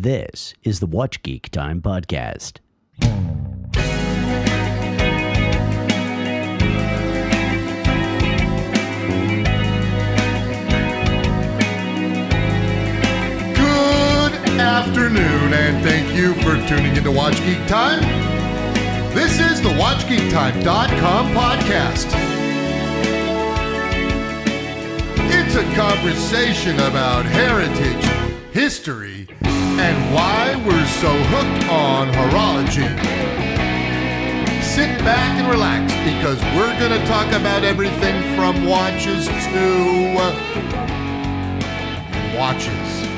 [0.00, 2.58] This is the Watch Geek Time Podcast.
[13.56, 18.00] Good afternoon, and thank you for tuning into Watch Geek Time.
[19.14, 22.06] This is the WatchGeekTime.com podcast.
[25.30, 28.04] It's a conversation about heritage,
[28.52, 29.26] history,
[29.78, 32.88] and why we're so hooked on horology.
[34.60, 40.34] Sit back and relax because we're going to talk about everything from watches to uh,
[42.36, 43.08] watches.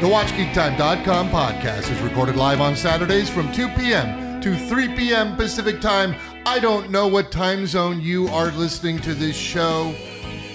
[0.00, 4.40] The WatchGeekTime.com podcast is recorded live on Saturdays from 2 p.m.
[4.40, 5.36] to 3 p.m.
[5.36, 6.14] Pacific Time.
[6.46, 9.94] I don't know what time zone you are listening to this show,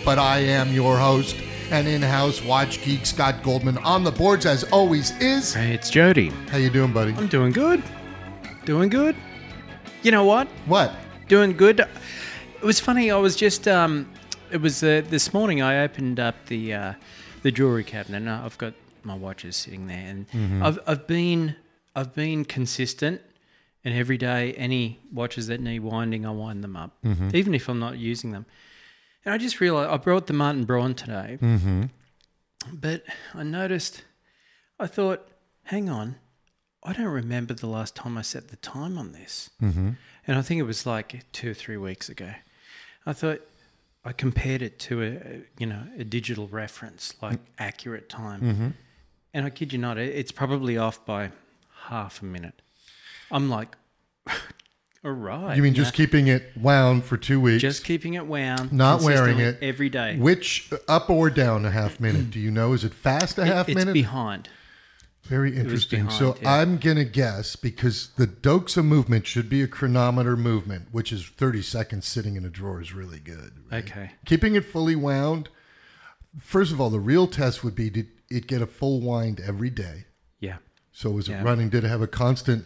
[0.05, 1.35] but I am your host
[1.71, 5.53] and in-house Watch Geek Scott Goldman on the boards as always is.
[5.53, 6.29] Hey, it's Jody.
[6.49, 7.13] How you doing, buddy?
[7.13, 7.83] I'm doing good.
[8.65, 9.15] Doing good.
[10.03, 10.47] You know what?
[10.65, 10.93] What?
[11.27, 11.79] Doing good.
[11.81, 13.11] It was funny.
[13.11, 14.11] I was just um,
[14.51, 15.61] it was uh, this morning.
[15.61, 16.93] I opened up the uh,
[17.43, 18.17] the jewelry cabinet.
[18.17, 19.97] and I've got my watches sitting there,
[20.31, 21.55] and I've I've been
[21.95, 23.21] I've been consistent.
[23.85, 26.97] And every day, any watches that need winding, I wind them up,
[27.33, 28.45] even if I'm not using them.
[29.27, 31.83] And I just realized I brought the Martin Braun today, mm-hmm.
[32.71, 34.05] but I noticed,
[34.79, 35.27] I thought,
[35.63, 36.15] hang on,
[36.81, 39.49] I don't remember the last time I set the time on this.
[39.61, 39.89] Mm-hmm.
[40.27, 42.35] And I think it was like two or three weeks ago.
[43.05, 43.41] I thought
[44.05, 47.49] I compared it to a you know a digital reference, like mm.
[47.59, 48.41] accurate time.
[48.41, 48.69] Mm-hmm.
[49.33, 51.31] And I kid you not, it's probably off by
[51.87, 52.61] half a minute.
[53.29, 53.75] I'm like,
[55.13, 55.55] right.
[55.55, 57.61] You mean just keeping it wound for two weeks?
[57.61, 59.57] just keeping it wound, Not wearing it.
[59.61, 60.17] every day.
[60.17, 62.31] Which uh, up or down a half minute?
[62.31, 62.73] Do you know?
[62.73, 63.93] Is it fast a It- half it's minute?
[63.93, 64.49] behind.
[65.23, 66.05] Very interesting.
[66.05, 66.53] behind, so yeah.
[66.53, 71.61] I'm gonna guess because the Doxa movement should be a chronometer movement, which is 30
[71.63, 73.51] seconds sitting in a drawer is really good.
[73.69, 73.83] right?
[73.83, 74.11] Okay.
[74.25, 75.49] Keeping it fully wound.
[76.39, 79.69] First of all, the real test would be did it get a full wind every
[79.69, 80.05] day?
[80.39, 80.57] Yeah.
[80.93, 81.69] So was it running?
[81.69, 82.65] Did it have a constant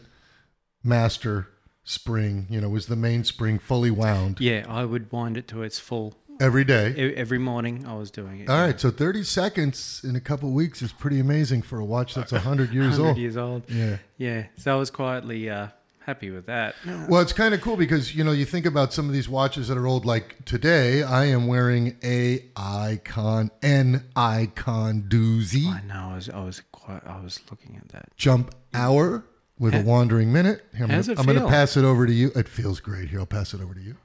[0.84, 1.48] master
[1.84, 2.48] spring?
[2.50, 5.80] You know, was the main spring fully wound Yeah, I would wind it to its
[5.80, 6.94] full every day?
[6.98, 7.86] E- every morning.
[7.88, 8.50] I was doing it.
[8.50, 12.14] All right, so 30 seconds in a couple weeks is pretty amazing for a watch
[12.16, 13.18] that's 100 years 100 old.
[13.18, 13.64] years old.
[13.70, 13.98] Yeah.
[14.18, 14.46] Yeah.
[14.58, 15.68] So I was quietly uh,
[16.06, 16.76] happy with that.
[17.10, 19.68] Well, it's kind of cool because you know you think about some of these watches
[19.68, 20.06] that are old.
[20.06, 26.10] Like today, I am wearing a Icon N Icon Duesey I know.
[26.12, 26.30] I was.
[26.30, 27.02] I was quite.
[27.06, 28.16] I was looking at that.
[28.18, 29.26] jump hour
[29.62, 30.66] with a wandering minute.
[30.80, 31.50] I'm How's gonna, it I'm gonna feel?
[31.50, 32.32] pass it over to you.
[32.36, 33.10] It feels great.
[33.10, 33.96] Here, I'll pass it over to you.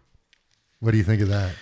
[0.80, 1.52] What do you think of that?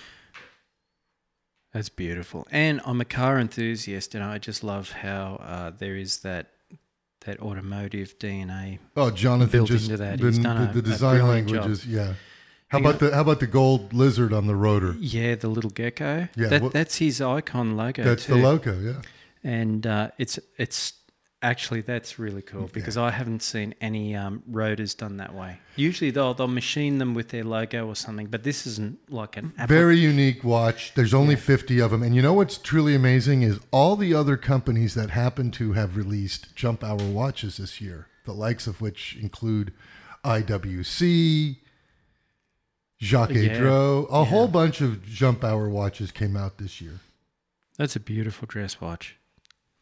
[1.72, 2.46] That's beautiful.
[2.50, 6.50] And I'm a car enthusiast, and I just love how uh, there is that
[7.24, 8.78] that automotive DNA.
[8.96, 10.20] Oh, Jonathan Built just into that.
[10.20, 11.86] The, He's done the, a- the design languages.
[11.86, 12.14] Yeah.
[12.68, 14.94] How Hang about the how about the gold lizard on the rotor?
[14.98, 16.28] Yeah, the little gecko.
[16.36, 18.02] Yeah, That, what- that's his icon logo.
[18.02, 18.34] That's too.
[18.34, 18.78] the logo.
[18.78, 19.02] Yeah.
[19.42, 20.92] and uh, it's it's
[21.44, 25.58] actually that's really cool because I haven't seen any um, rotors done that way.
[25.76, 29.52] Usually they'll they'll machine them with their logo or something, but this isn't like an
[29.58, 29.76] apple.
[29.76, 30.94] Very unique watch.
[30.94, 32.02] There's only 50 of them.
[32.02, 35.96] And you know what's truly amazing is all the other companies that happen to have
[35.96, 39.72] released jump hour watches this year, the likes of which include
[40.24, 41.56] IWC,
[43.00, 43.58] Jacques Yeah.
[43.58, 44.30] Dro, a Yeah.
[44.30, 47.00] whole bunch of jump hour watches came out this year.
[47.76, 49.16] That's a beautiful dress watch.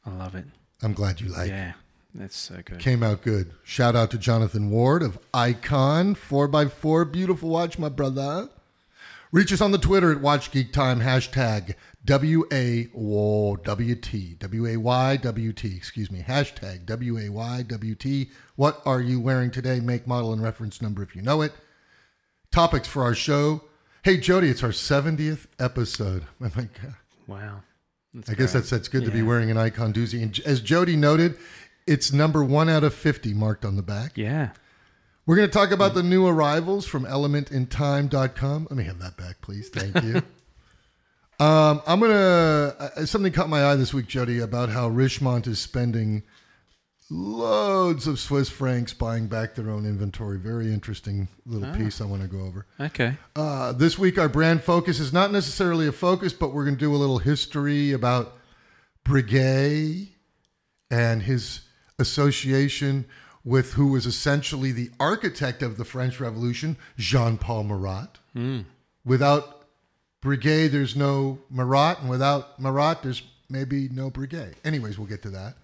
[0.04, 0.46] I love it.
[0.82, 1.52] I'm glad you like it.
[1.52, 1.72] yeah,
[2.14, 2.78] that's so good.
[2.78, 3.52] Came out good.
[3.62, 7.10] Shout out to Jonathan Ward of Icon 4x4.
[7.12, 8.48] Beautiful watch, my brother.
[9.30, 11.74] Reach us on the Twitter at Watch Geek Time, hashtag
[12.92, 18.30] W-A-W-T, W-A-Y-W-T, excuse me, hashtag W-A-Y-W-T.
[18.56, 19.80] What are you wearing today?
[19.80, 21.52] Make, model, and reference number if you know it.
[22.50, 23.62] Topics for our show.
[24.02, 26.24] Hey, Jody, it's our 70th episode.
[26.42, 26.94] Oh, my God.
[27.26, 27.60] Wow.
[28.14, 30.22] That's I guess that's that's good to be wearing an icon Duesey.
[30.22, 31.36] And as Jody noted,
[31.86, 34.12] it's number one out of fifty marked on the back.
[34.16, 34.50] Yeah.
[35.24, 38.66] We're going to talk about the new arrivals from elementintime.com.
[38.68, 39.68] Let me have that back, please.
[39.68, 40.16] Thank you.
[41.44, 45.46] um, I'm going to, uh, something caught my eye this week, Jody, about how Richemont
[45.46, 46.24] is spending
[47.12, 50.38] loads of Swiss francs buying back their own inventory.
[50.38, 52.66] Very interesting little piece I want to go over.
[52.80, 53.16] Okay.
[53.36, 56.80] Uh, this week, our brand focus is not necessarily a focus, but we're going to
[56.80, 58.38] do a little history about
[59.04, 60.08] Breguet
[60.90, 61.60] and his
[61.98, 63.04] association
[63.44, 68.08] with who was essentially the architect of the French Revolution, Jean Paul Marat.
[69.04, 69.66] Without
[70.22, 74.54] Breguet, there's no Marat, and without Marat, there's maybe no Breguet.
[74.64, 75.54] Anyways, we'll get to that.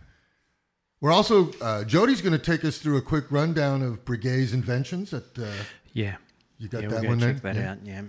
[1.01, 5.11] We're also uh, Jody's going to take us through a quick rundown of Breguet's inventions.
[5.11, 5.47] That uh,
[5.93, 6.17] Yeah.
[6.59, 7.35] you got yeah, that one go there.
[7.35, 7.71] check that Yeah.
[7.73, 7.79] out.
[7.85, 8.03] Yeah.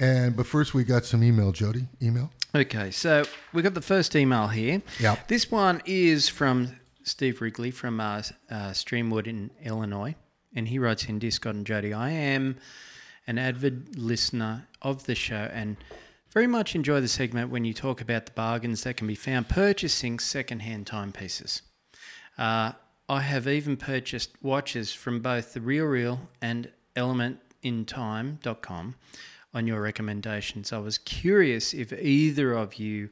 [0.00, 1.52] And but first we got some email.
[1.52, 2.30] Jody, email.
[2.54, 4.80] Okay, so we got the first email here.
[4.98, 5.28] Yep.
[5.28, 10.14] This one is from Steve Wrigley from uh, uh, Streamwood in Illinois,
[10.54, 12.56] and he writes in Dear Scott and Jody, I am
[13.26, 15.76] an avid listener of the show and
[16.32, 19.48] very much enjoy the segment when you talk about the bargains that can be found
[19.48, 21.62] purchasing second-hand timepieces.
[22.40, 22.72] Uh,
[23.08, 28.94] I have even purchased watches from both the Real Real and ElementInTime.com
[29.52, 30.72] on your recommendations.
[30.72, 33.10] I was curious if either of you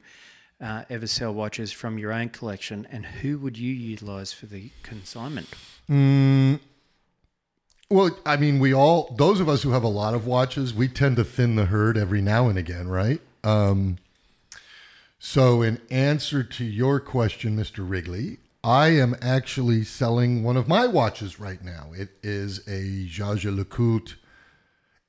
[0.59, 4.71] uh, ever sell watches from your own collection, and who would you utilize for the
[4.81, 5.47] consignment?
[7.91, 10.87] Well, I mean, we all those of us who have a lot of watches, we
[10.87, 13.21] tend to thin the herd every now and again, right?
[13.43, 13.97] Um,
[15.19, 20.85] so, in answer to your question, Mister Wrigley, I am actually selling one of my
[20.85, 21.91] watches right now.
[21.95, 24.15] It is a Jaja Lecoultre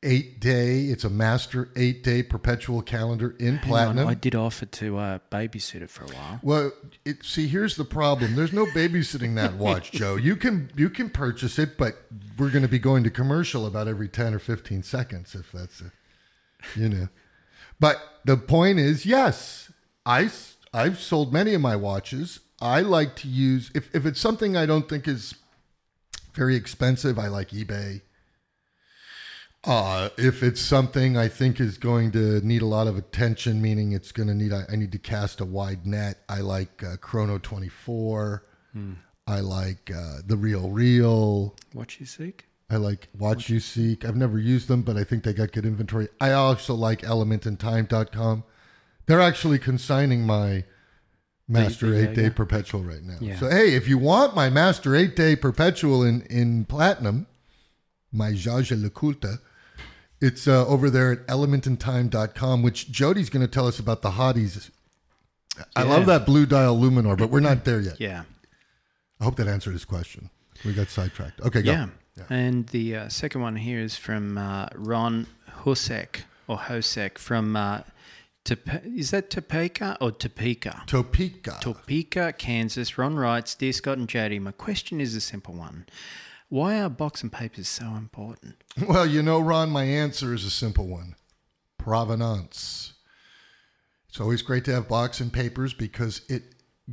[0.03, 0.85] eight day.
[0.85, 4.09] It's a master eight day perpetual calendar in Hang on, platinum.
[4.09, 6.41] I did offer to uh, babysit it for a while.
[6.43, 6.73] Well,
[7.05, 8.37] it, see, here's the problem.
[8.37, 10.17] There's no babysitting that watch, Joe.
[10.17, 11.97] You can you can purchase it, but
[12.39, 15.81] we're going to be going to commercial about every ten or fifteen seconds, if that's
[15.81, 15.93] it.
[16.77, 17.09] You know.
[17.79, 19.73] But the point is, yes,
[20.07, 20.31] I
[20.73, 22.41] I've sold many of my watches.
[22.61, 25.35] I like to use if if it's something I don't think is
[26.35, 27.19] very expensive.
[27.19, 28.03] I like eBay.
[29.63, 33.93] Uh, if it's something I think is going to need a lot of attention, meaning
[33.93, 36.21] it's going to need, I, I need to cast a wide net.
[36.31, 38.43] I like uh, Chrono 24.
[39.27, 41.55] I like uh, the Real Real.
[41.75, 42.47] What you seek?
[42.71, 44.05] I like WatchUSeek.
[44.05, 46.09] I've never used them, but I think they got good inventory.
[46.21, 48.45] I also like elementintime.com.
[49.07, 50.65] They're actually consigning my
[51.51, 52.31] Master uh, 8 Day.
[52.31, 53.17] Perpetual right now.
[53.21, 53.39] Yeah.
[53.39, 57.27] So, hey, if you want my Master 8 Day Perpetual in, in Platinum,
[58.13, 59.39] my Jaja
[60.21, 64.71] it's uh, over there at elementintime.com, which Jody's going to tell us about the hotties.
[65.75, 65.89] I Yeah.
[65.91, 67.99] love that blue dial Luminor, but we're not there yet.
[68.01, 68.25] Yeah.
[69.21, 70.31] I hope that answered his question.
[70.65, 71.41] We got sidetracked.
[71.41, 71.71] Okay, go.
[71.73, 71.89] Yeah.
[72.29, 75.27] And the uh, second one here is from uh, Ron
[75.65, 77.57] Hosek or Hosek from
[78.49, 80.83] uh, Top- is that Topeka or Topeka?
[80.87, 81.59] Topeka.
[81.61, 82.99] Topeka, Kansas.
[82.99, 85.87] Ron writes, Dear Scott and Jody, my question is a simple one.
[86.49, 88.57] Why are box and papers so important?
[88.89, 91.15] Well, you know, Ron, my answer is a simple one
[91.79, 92.95] provenance.
[94.09, 96.43] It's always great to have box and papers because it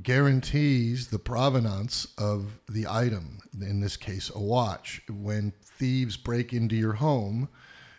[0.04, 5.02] guarantees the provenance of the item, in this case, a watch.
[5.10, 7.50] When thieves break into your home,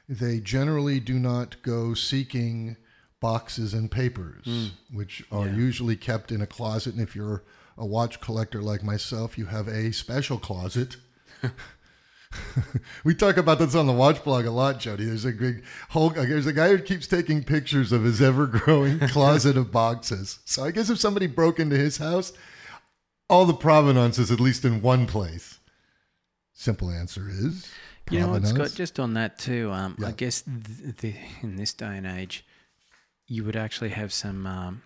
[0.09, 2.77] they generally do not go seeking
[3.21, 5.55] boxes and papers, which are Yeah.
[5.57, 6.95] usually kept in a closet.
[6.95, 7.43] And if you're
[7.77, 10.97] a watch collector like myself, you have a special closet.
[13.05, 15.05] we talk about this on the watch blog a lot, Jody.
[15.07, 16.11] There's a big whole.
[16.11, 20.39] There's a guy who keeps taking pictures of his ever-growing closet of boxes.
[20.45, 22.33] So I guess if somebody broke into his house,
[23.31, 25.59] all the provenance is at least in one place.
[26.53, 27.67] Simple answer is
[28.11, 28.47] You know what.
[28.47, 28.73] Scott?
[28.75, 30.43] Just on that too, um, I guess
[31.01, 32.45] th- in this day and age,
[33.29, 34.83] you would actually have some um,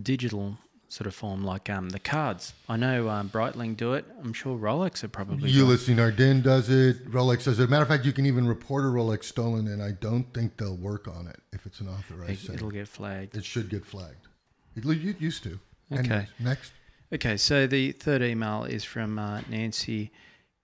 [0.00, 0.58] digital
[0.88, 2.52] sort of form like um, the cards.
[2.68, 4.04] I know um, Breitling do it.
[4.22, 5.56] I'm sure Rolex are probably doing it.
[5.56, 7.10] Ulysse Nardin does it.
[7.10, 7.68] Rolex does it.
[7.68, 10.76] Matter of fact, you can even report a Rolex stolen, and I don't think they'll
[10.76, 13.36] work on it if it's an authorized It, it'll get flagged.
[13.36, 14.28] It should get flagged.
[14.76, 15.58] It, it used to.
[15.92, 16.00] Okay.
[16.00, 16.72] Anyways, next.
[17.12, 20.10] Okay, so the third email is from uh, Nancy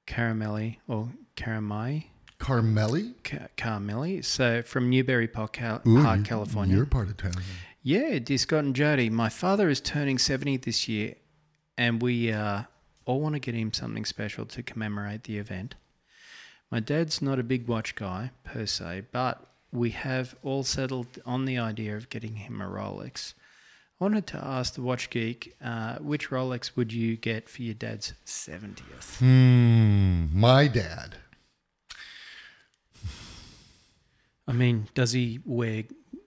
[0.07, 2.07] Caramelli or Caramai.
[2.47, 3.15] Carmelli.
[3.25, 4.25] Ca- Carmelli.
[4.25, 6.77] So from Newbury Park, Cal- Ooh, Park you- California.
[6.77, 7.33] Your part of town.
[7.85, 11.15] Yeah, dear Scott and Jody, my father is turning 70 this year,
[11.79, 12.63] and we uh,
[13.07, 15.75] all want to get him something special to commemorate the event.
[16.71, 21.45] My dad's not a big watch guy per se, but we have all settled on
[21.45, 23.35] the idea of getting him a Rolex.
[24.01, 27.75] I wanted to ask the watch geek, uh, which Rolex would you get for your
[27.75, 29.19] dad's 70th?
[29.19, 30.27] Hmm.
[30.39, 31.17] My dad.
[34.53, 35.85] I mean, does he wear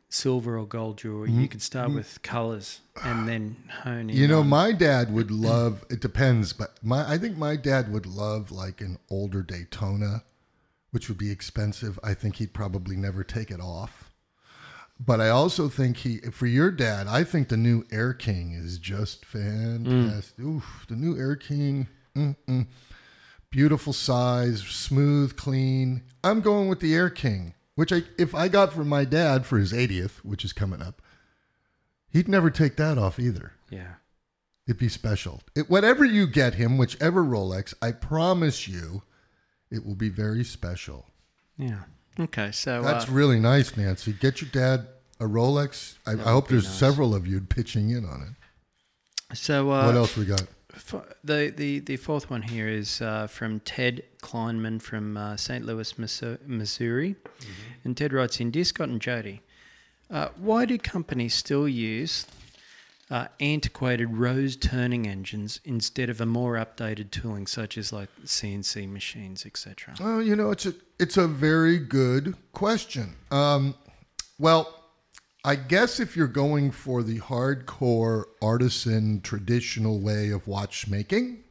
[0.10, 1.30] silver or gold jewelry?
[1.30, 1.46] You mm-hmm.
[1.46, 1.98] could start mm-hmm.
[1.98, 4.18] with colors and then hone in.
[4.18, 5.86] You know, on- my dad would love.
[5.92, 10.24] It depends, but my I think my dad would love like an older Daytona,
[10.90, 12.00] which would be expensive.
[12.04, 14.12] I think he'd probably never take it off.
[15.00, 18.80] But I also think he, for your dad, I think the new Air King is
[18.80, 20.38] just fantastic.
[20.38, 20.56] Mm.
[20.56, 22.66] Oof, the new Air King, mm-mm.
[23.50, 26.04] beautiful size, smooth, clean.
[26.24, 29.58] I'm going with the Air King, which I, if I got for my dad for
[29.58, 31.02] his 80th, which is coming up,
[32.10, 33.54] he'd never take that off either.
[33.70, 33.96] yeah.
[34.68, 35.42] It'd be special.
[35.56, 39.04] It, whatever you get him, whichever Rolex, I promise you,
[39.70, 41.06] it will be very special.
[41.56, 41.82] Yeah.
[42.20, 42.52] Okay.
[42.52, 44.12] So That's uh, really nice, Nancy.
[44.12, 44.88] Get your dad
[45.20, 46.00] a Rolex.
[46.08, 46.74] I, I hope there's nice.
[46.74, 48.36] several of you pitching in on
[49.32, 49.38] it.
[49.38, 50.46] so uh, what else we got?
[51.24, 55.66] The the the fourth one here is uh, from Ted Kleinman from uh, St.
[55.66, 55.98] Louis,
[56.48, 57.16] Missouri,
[57.84, 59.42] and Ted writes in, "Dear Scott and Jody,
[60.10, 62.26] uh, why do companies still use?"
[63.12, 68.92] Uh, antiquated rose turning engines instead of a more updated tooling such as like CNC
[68.92, 69.94] machines, etc.
[70.00, 73.16] Well, you know, it's a it's a very good question.
[73.30, 73.76] Um,
[74.40, 74.85] well,
[75.46, 81.44] I guess if you're going for the hardcore artisan traditional way of watchmaking,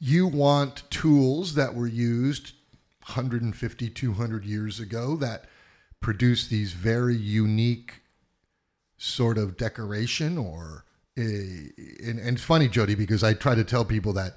[0.00, 2.54] you want tools that were used
[3.06, 5.44] 150, 200 years ago that
[6.00, 8.00] produce these very unique
[8.98, 10.84] sort of decoration or
[11.16, 14.36] a, and, and it's funny jody because i try to tell people that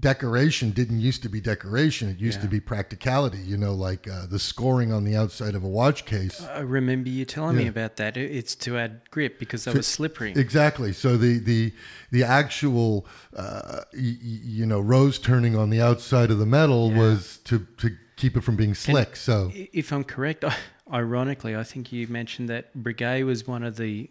[0.00, 4.26] decoration didn't used to be decoration it used to be practicality you know like uh,
[4.26, 7.96] the scoring on the outside of a watch case I remember you telling me about
[7.96, 8.16] that.
[8.16, 10.32] It's to add grip because they was slippery.
[10.34, 11.72] exactly so the the
[12.10, 13.06] the actual
[13.36, 14.16] uh, y-
[14.58, 16.98] you know rose turning on the outside of the metal Yeah.
[16.98, 20.44] was to to keep it from being slick so If I'm correct,
[20.92, 24.10] ironically, I think you mentioned that Breguet was one of the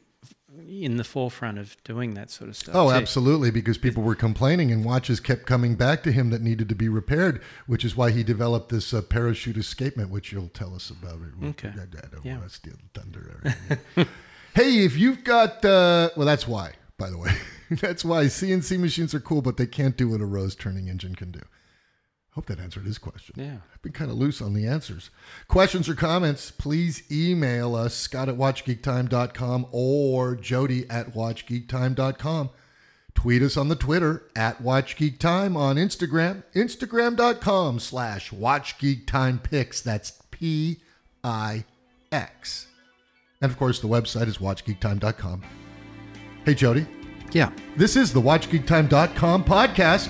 [0.67, 2.75] in the forefront of doing that sort of stuff.
[2.75, 2.96] Oh, too.
[2.96, 6.75] absolutely, because people were complaining and watches kept coming back to him that needed to
[6.75, 10.89] be repaired, which is why he developed this uh, parachute escapement, which you'll tell us
[10.89, 11.20] about.
[11.22, 11.46] It.
[11.50, 11.70] Okay.
[11.70, 12.38] I, I don't Yeah.
[12.38, 13.55] want to steal the thunder.
[14.55, 17.31] hey, if you've got, uh, well, that's why, by the way.
[17.72, 21.15] that's why CNC machines are cool, but they can't do what a rose turning engine
[21.15, 21.41] can do.
[22.33, 23.35] Hope that answered his question.
[23.38, 23.57] Yeah.
[23.73, 25.09] I've been kind of loose on the answers.
[25.50, 32.50] Questions or comments, please email us, scott at watchgeektime.com or jody at watchgeektime.com.
[33.13, 39.83] Tweet us on the Twitter at watchgeektime on Instagram, instagram.com slash watchgeektimepics.
[39.83, 40.77] That's P-I-X.
[43.41, 45.41] And of course, the website is watchgeektime.com.
[46.45, 46.88] Hey, Jody,
[47.33, 47.51] Yeah.
[47.75, 50.09] this is the watchgeektime.com podcast.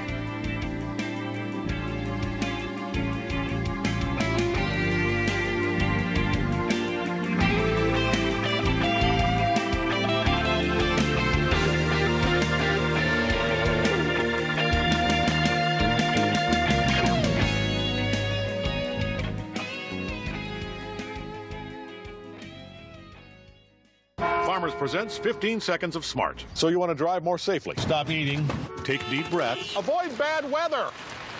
[25.11, 26.45] Farmers 15 seconds of smart.
[26.53, 27.75] So you want to drive more safely.
[27.77, 28.49] Stop eating,
[28.83, 30.89] take deep breaths, Avoid bad weather.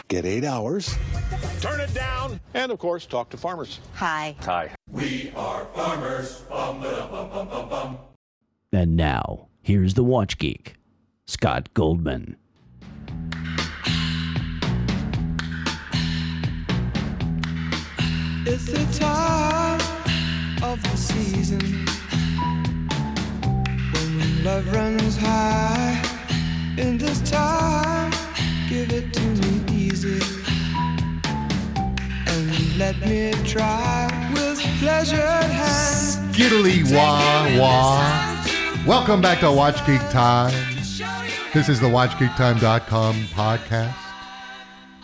[0.10, 0.94] Get eight hours.
[1.62, 2.40] turn it down.
[2.54, 3.80] And of course, talk to farmers.
[3.94, 4.36] Hi.
[4.42, 4.72] Hi.
[4.90, 6.44] We are farmers.
[8.74, 10.75] And now, here's the Watch Geek,
[11.28, 12.36] Scott Goldman.
[18.44, 19.80] It's the time
[20.63, 22.00] of the season when
[24.43, 26.01] love runs high.
[26.77, 28.12] In this time,
[28.67, 30.19] give it to me easy
[32.25, 36.17] and let me try with pleasured hands.
[36.36, 38.45] Skiddly wah wah.
[38.88, 40.53] Welcome back to Watch Geek Time.
[41.53, 43.93] This is the WatchGeekTime.com podcast.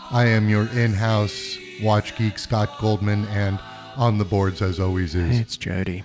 [0.10, 3.60] I am your in-house Watch Geek, Scott Goldman, and
[3.98, 6.04] on the boards, as always, is It's Jody.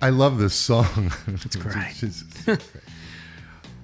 [0.00, 1.12] I love this song.
[1.26, 1.56] It's
[2.46, 2.60] great.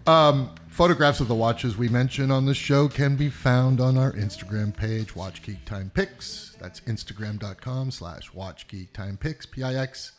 [0.07, 4.13] um, photographs of the watches we mention on the show can be found on our
[4.13, 6.57] Instagram page, Watch Geek Time Pics.
[6.61, 10.13] That's Instagram.com slash Watch Geek Time Pics, P-I-X.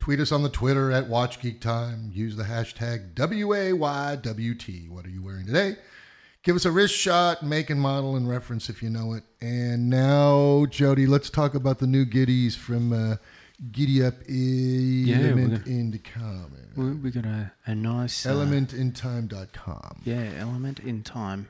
[0.00, 2.10] Tweet us on the Twitter at Watch Geek Time.
[2.12, 4.90] Use the hashtag WAYWT.
[4.90, 5.76] What are you wearing today?
[6.42, 9.24] Give us a wrist shot, make and model, and reference if you know it.
[9.40, 13.16] And now, Jody, let's talk about the new giddies from uh,
[13.72, 16.72] Giddy Up we're Element gonna- in the Common.
[16.76, 20.02] We, we got a, a nice uh, elementintime.com.
[20.04, 21.48] Yeah, element in time.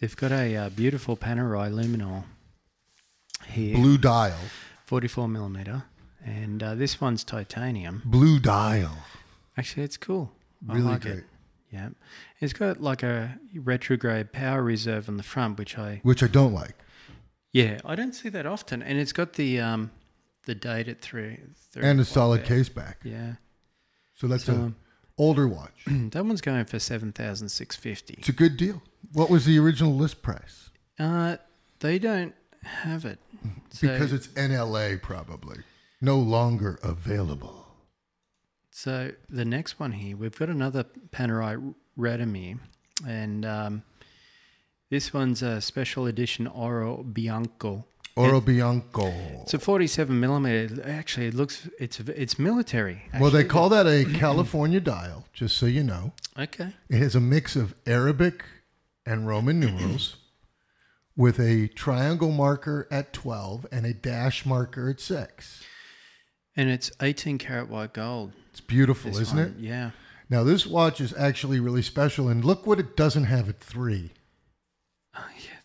[0.00, 2.24] They've got a uh, beautiful Panerai Luminor
[3.46, 4.36] here, Blue dial.
[4.84, 5.84] 44 millimeter,
[6.24, 8.02] and uh, this one's titanium.
[8.04, 8.96] Blue dial.
[9.56, 10.30] Actually, it's cool.
[10.68, 11.18] I Really like great.
[11.18, 11.24] It.
[11.72, 11.88] Yeah,
[12.40, 16.52] it's got like a retrograde power reserve on the front, which I Which I don't
[16.54, 16.76] like.
[17.52, 19.90] yeah I don't see that often, and it's got the um
[20.48, 21.38] the date at three.
[21.76, 22.46] And a solid there.
[22.46, 23.00] case back.
[23.04, 23.34] Yeah,
[24.16, 24.76] So that's So, a um,
[25.18, 25.74] older watch.
[25.86, 28.14] that one's going for seven thousand six fifty.
[28.18, 28.82] It's a good deal.
[29.12, 30.70] What was the original list price?
[30.98, 31.36] Uh,
[31.80, 33.18] they don't have it
[33.70, 35.58] So Because it's NLA probably.
[36.00, 37.66] No longer available.
[38.70, 42.58] So the next one here, we've got another Panerai Radiomir,
[43.06, 43.82] and um,
[44.90, 47.84] this one's a special edition Oro Bianco.
[48.18, 49.12] Oro Bianco.
[49.42, 50.82] It's a 47 millimeter.
[50.84, 53.02] Actually, it looks it's it's military.
[53.18, 56.12] Well, they call that a California dial, just so you know.
[56.38, 56.74] okay.
[56.88, 58.44] It has a mix of Arabic
[59.06, 60.16] and Roman numerals
[61.16, 65.62] with a triangle marker at 12 and a dash marker at 6.
[66.56, 68.32] And it's 18 karat white gold.
[68.50, 69.46] It's beautiful, isn't one.
[69.46, 69.54] it?
[69.58, 69.90] Yeah.
[70.28, 74.10] Now, this watch is actually really special, and look what it doesn't have at 3.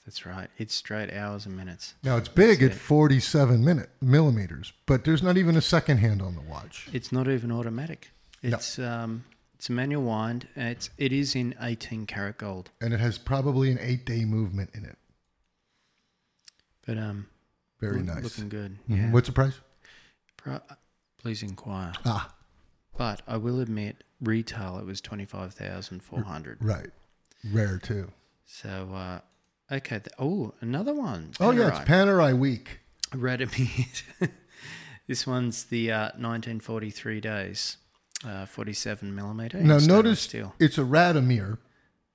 [0.06, 0.50] That's right.
[0.58, 1.94] It's straight hours and minutes.
[2.04, 2.82] Now, it's big That's at it.
[2.82, 6.90] 47 minute millimeters, but there's not even a second hand on the watch.
[6.92, 8.12] It's not even automatic.
[8.42, 8.58] No.
[8.58, 9.24] It's um,
[9.56, 10.48] it's a manual wind.
[10.58, 12.70] And it's it is in 18 karat gold.
[12.82, 14.98] And it has probably an eight day movement in it.
[16.86, 17.28] But um,
[17.80, 18.24] Very look- nice.
[18.24, 18.78] looking good.
[18.90, 18.98] Mhm.
[18.98, 19.12] Yeah.
[19.12, 19.60] What's the price?
[20.36, 20.60] Pri-
[21.18, 21.94] please inquire.
[22.04, 22.36] Ah,
[22.98, 26.58] But I will admit, retail it was twenty five thousand four hundred.
[26.62, 26.90] right.
[27.52, 28.12] Rare too.
[28.46, 29.20] So uh,
[29.78, 30.00] okay.
[30.00, 31.32] th- oh, another one.
[31.40, 32.80] Oh, yeah, it's Panerai Week.
[33.12, 34.04] Radiomir.
[35.08, 37.78] this one's the uh, 1943 days,
[38.26, 39.58] uh, 47 millimeter.
[39.58, 40.56] Now, stainless notice steel.
[40.60, 41.58] it's a Radiomir,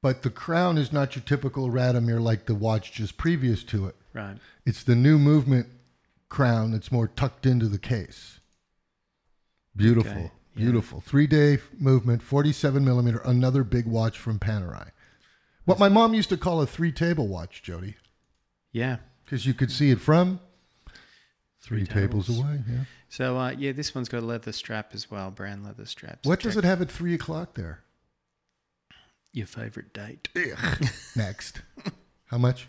[0.02, 3.96] but the crown is not your typical Radiomir like the watch just previous to it.
[4.12, 4.36] Right.
[4.66, 5.68] It's the new movement
[6.28, 8.40] crown that's more tucked into the case.
[9.76, 10.12] Beautiful.
[10.12, 10.22] Okay,
[10.56, 10.62] yeah.
[10.62, 11.00] Beautiful.
[11.00, 14.90] Three day movement, 47 millimeter, another big watch from Panerai.
[15.68, 17.96] What my mom used to call a three table watch, Jody,
[18.72, 18.96] Yeah.
[19.24, 20.40] because you could see it from
[21.60, 22.26] three, tables.
[22.26, 22.38] tables.
[22.40, 22.62] away.
[22.68, 22.84] Yeah.
[23.10, 26.26] So uh, yeah, this one's got a leather strap as well, brown leather straps.
[26.26, 27.80] What does it have at three o'clock there?
[29.32, 30.28] Your favorite date.
[31.16, 31.60] Next.
[32.26, 32.66] How much?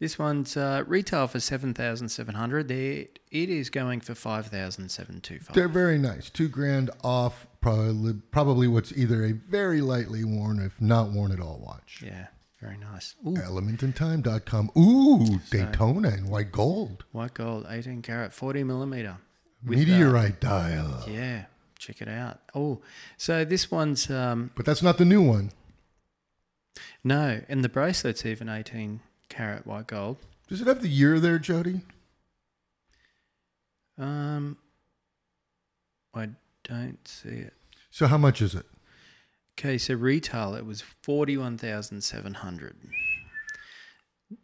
[0.00, 2.66] This one's uh, retail for seven thousand seven hundred.
[2.68, 5.74] There, it is going for five thousand seven two They're five.
[5.74, 6.28] very nice.
[6.30, 11.40] Two grand off, probably probably what's either a very lightly worn, if not worn at
[11.40, 12.02] all, watch.
[12.04, 12.26] Yeah,
[12.60, 13.14] very nice.
[13.26, 14.70] Ooh, ElementInTime.com.
[14.76, 17.04] Ooh, Daytona in white gold.
[17.12, 19.16] white gold, eighteen karat, forty millimeter.
[19.64, 21.04] with, uh, Meteorite dial.
[21.08, 21.44] Yeah,
[21.78, 22.40] check it out.
[22.54, 22.82] Oh,
[23.16, 25.52] so this one's um, But that's not the new one.
[27.02, 30.18] no, and the bracelet's even eighteen karat white gold.
[30.48, 31.80] Does it have the year there, Jody?
[33.98, 34.56] Um,
[36.14, 36.28] I
[36.64, 37.54] don't see it.
[37.90, 38.66] So how much is it?
[39.58, 42.76] Okay, so retail it was forty one thousand seven hundred.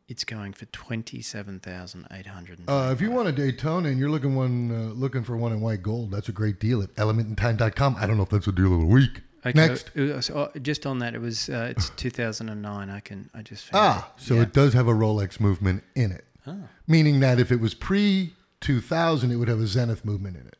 [0.06, 2.60] It's going for twenty seven thousand eight hundred.
[2.68, 5.60] Uh, if you want a Daytona and you're looking one uh, looking for one in
[5.62, 7.96] white gold, that's a great deal at ElementInTime.com.
[7.98, 9.22] I don't know if that's a deal of the week.
[9.54, 9.94] Next.
[9.94, 12.90] was- oh, just on that, it was uh, it's two thousand and nine.
[12.90, 14.22] I can I just found Ah, it.
[14.22, 14.42] so Yeah.
[14.42, 16.26] it does have a Rolex movement in it.
[16.46, 20.46] Oh, Meaning that if it was pre 2000, it would have a Zenith movement in
[20.48, 20.56] it.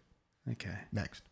[0.52, 0.78] okay.
[0.90, 1.22] Next.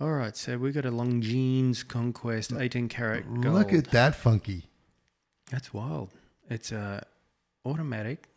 [0.00, 3.54] All right, so we got a Longines Conquest eighteen karat gold.
[3.54, 4.66] Look at that funky.
[5.50, 6.10] That's wild.
[6.48, 7.04] It's a
[7.64, 8.28] automatic.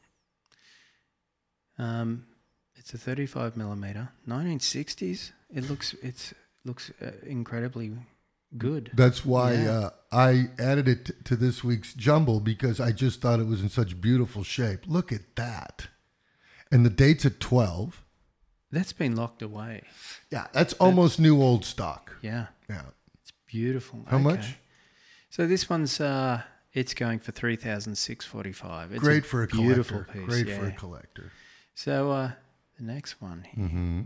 [1.78, 2.26] Um,
[2.76, 5.32] it's a 35 millimeter, 1960s.
[5.54, 6.34] It looks it's
[6.66, 7.92] looks uh, incredibly
[8.58, 8.92] good.
[8.94, 9.70] That's why Yeah.
[9.72, 13.62] uh, I added it t- to this week's jumble because I just thought it was
[13.62, 14.82] in such beautiful shape.
[14.88, 15.88] Look at that.
[16.72, 18.04] And the date's at 12.
[18.72, 19.84] That's been locked away.
[20.30, 22.16] Yeah, that's almost new old stock.
[22.22, 22.84] Yeah, Yeah.
[23.22, 24.06] it's beautiful.
[24.08, 24.24] How Okay.
[24.24, 24.56] much?
[25.30, 26.42] So this one's uh,
[26.74, 28.92] it's going for 3,645.
[28.94, 29.74] It's Great for a collector.
[29.74, 30.26] beautiful piece.
[30.26, 30.58] Great yeah.
[30.60, 31.32] for a collector.
[31.74, 32.32] So uh,
[32.78, 33.66] the next one here.
[33.66, 34.02] Mm-hmm.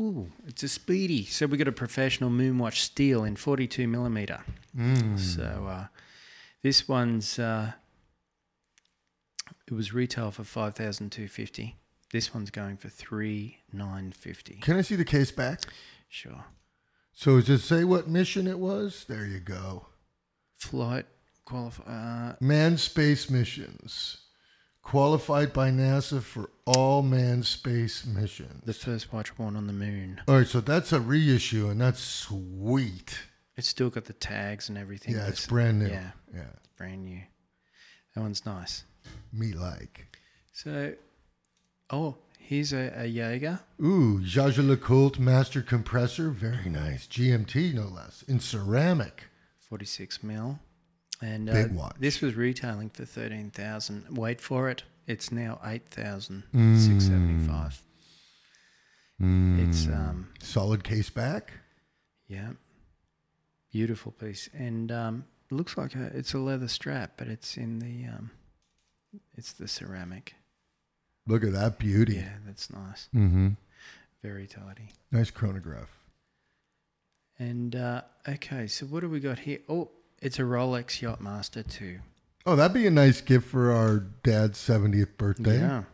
[0.00, 1.24] Ooh, it's a speedy.
[1.26, 4.40] So we got a professional Moonwatch steel in 42 millimeter.
[4.76, 5.18] Mm.
[5.18, 5.86] So uh,
[6.62, 7.72] this one's uh,
[9.66, 11.76] it was retail for five thousand two fifty.
[12.12, 14.56] This one's going for three nine fifty.
[14.56, 15.62] Can I see the case back?
[16.08, 16.44] Sure.
[17.12, 19.04] So does it say what mission it was?
[19.08, 19.86] There you go.
[20.58, 21.06] Flight
[21.44, 21.82] qualify.
[21.84, 24.18] Uh, Manned space missions.
[24.82, 28.64] Qualified by NASA for all manned space missions.
[28.64, 30.20] the first watch worn on the moon.
[30.26, 33.16] All right, so that's a reissue, and that's sweet.
[33.56, 35.14] It's still got the tags and everything.
[35.14, 35.86] Yeah, it's brand new.
[35.86, 36.46] Yeah, Yeah,
[36.76, 37.20] brand new.
[38.14, 38.82] That one's nice.
[39.32, 40.16] me like.
[40.52, 40.94] So,
[41.92, 43.60] oh, here's a, a Jaeger.
[43.82, 47.06] Ooh, Jaeger LeCoultre Master Compressor, very nice.
[47.06, 49.24] GMT, no less, in ceramic.
[49.60, 50.58] 46 mil.
[51.22, 51.94] And uh, Big watch.
[52.00, 54.16] this was retailing for 13,000.
[54.16, 54.82] Wait for it.
[55.06, 57.82] It's now 8,675.
[59.24, 61.52] It's um Solid case back.
[62.26, 62.50] yeah.
[63.72, 67.78] Beautiful piece and um it looks like a, it's a leather strap but it's in
[67.78, 68.30] the um
[69.36, 70.34] it's the ceramic.
[71.26, 72.16] Look at that beauty.
[72.16, 73.08] Yeah, that's nice.
[73.14, 73.48] Mm-hmm.
[74.22, 74.90] Very tidy.
[75.10, 75.90] Nice chronograph.
[77.38, 79.58] And uh, okay, so what do we got here?
[79.68, 82.00] Oh, it's a Rolex Yachtmaster too.
[82.44, 85.58] Oh, that'd be a nice gift for our dad's 70th birthday.
[85.58, 85.84] Yeah.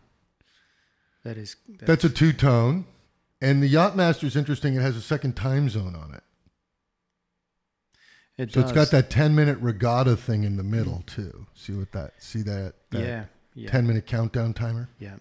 [1.24, 1.56] That is.
[1.68, 2.86] That's a two tone.
[3.40, 4.74] And the Yachtmaster is interesting.
[4.74, 6.22] It has a second time zone on it.
[8.36, 11.46] It So it's got that 10 minute regatta thing in the middle, too.
[11.54, 12.74] See what that, see that?
[12.90, 13.24] that Yeah.
[13.58, 13.70] Yeah.
[13.70, 14.88] 10 minute countdown timer?
[14.98, 15.16] Yeah.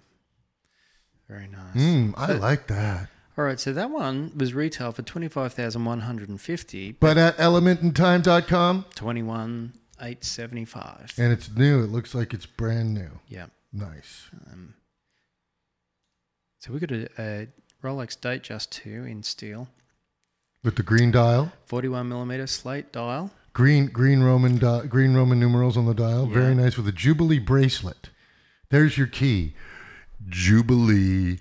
[1.27, 1.75] Very nice.
[1.75, 3.09] Mm, I like that.
[3.37, 6.93] All right, so that one was retail for twenty five thousand one hundred and fifty,
[6.93, 11.13] But at elementintime.com, twenty one eight seventy five.
[11.17, 11.83] and it's new.
[11.83, 13.09] It looks like it's brand new.
[13.27, 13.47] Yeah.
[13.73, 14.29] Nice.
[14.51, 14.73] Um,
[16.59, 17.47] so we got a, a
[17.83, 19.67] Rolex Datejust two in steel,
[20.63, 23.31] With the green dial, forty one millimeter slate dial.
[23.53, 26.25] green green Roman di- green Roman numerals on the dial.
[26.25, 28.09] Very nice with a Jubilee bracelet.
[28.69, 29.53] There's your key.
[30.27, 31.39] Jubilee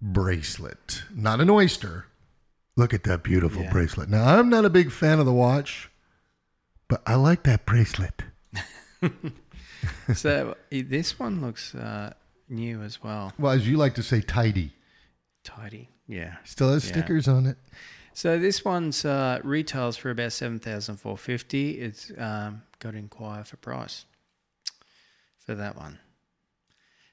[0.00, 1.02] bracelet.
[1.14, 2.06] Not an oyster.
[2.76, 3.72] Look at that beautiful Yeah.
[3.72, 4.08] bracelet.
[4.08, 5.90] Now, I'm not a big fan of the watch,
[6.88, 8.22] but I like that bracelet.
[10.14, 12.12] so this one looks uh,
[12.48, 14.72] new as well, Well, as you like to say, tidy.
[15.44, 15.88] tidy.
[16.06, 16.36] Yeah.
[16.44, 16.92] Still has Yeah.
[16.92, 17.56] stickers on it.
[18.14, 21.78] So this one's uh, retails for about seven thousand four fifty.
[21.80, 24.06] It's um, got to inquire for price
[25.38, 25.98] for that one.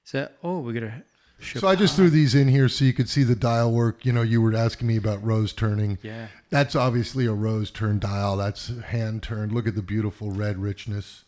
[0.06, 1.04] So oh, we got a.
[1.41, 4.06] So I just threw these in here so you could see the dial work.
[4.06, 5.98] You know, you were asking me about rose turning.
[6.02, 6.28] Yeah.
[6.50, 8.38] That's obviously a rose turn dial.
[8.38, 9.52] That's hand turned.
[9.52, 11.26] Look at the beautiful red richness.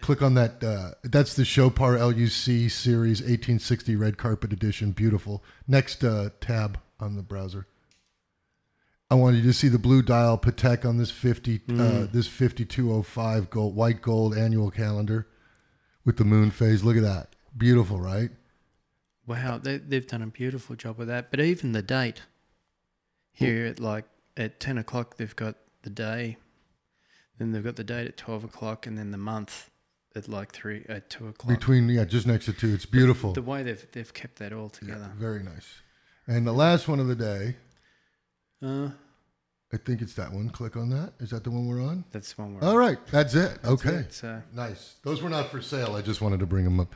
[0.00, 0.64] Click on that.
[0.64, 4.92] Uh, that's the Chopard LUC series 1860 red carpet edition.
[4.92, 5.44] Beautiful.
[5.68, 7.66] Next uh, tab on the browser.
[9.10, 13.50] I wanted you to see the blue dial Patek on this 50 uh, this 5205
[13.50, 15.28] gold white gold annual calendar
[16.06, 16.82] with the moon phase.
[16.82, 17.33] Look at that.
[17.56, 18.30] Beautiful, right?
[19.26, 21.30] Wow, they, they've done a beautiful job with that.
[21.30, 22.22] But even the date
[23.32, 24.04] here at like
[24.36, 26.36] at 10 o'clock, they've got the day.
[27.38, 29.70] Then they've got the date at 12 o'clock and then the month
[30.14, 31.58] at like 3 at 2 o'clock.
[31.58, 32.72] Between yeah, just next to two.
[32.74, 33.32] It's beautiful.
[33.32, 35.10] The way they've, they've kept that all together.
[35.16, 35.80] Very nice.
[36.26, 37.56] And the last one of the day,
[38.62, 38.90] Uh,
[39.72, 40.48] I think it's that one.
[40.50, 41.14] Click on that.
[41.18, 42.04] Is that the one we're on?
[42.12, 42.68] that's the one we're on.
[42.68, 43.58] All right, that's it.
[43.62, 43.96] That's okay.
[43.96, 44.96] it, so- Nice.
[45.02, 45.96] Those were not for sale.
[45.96, 46.94] I just wanted to bring them up.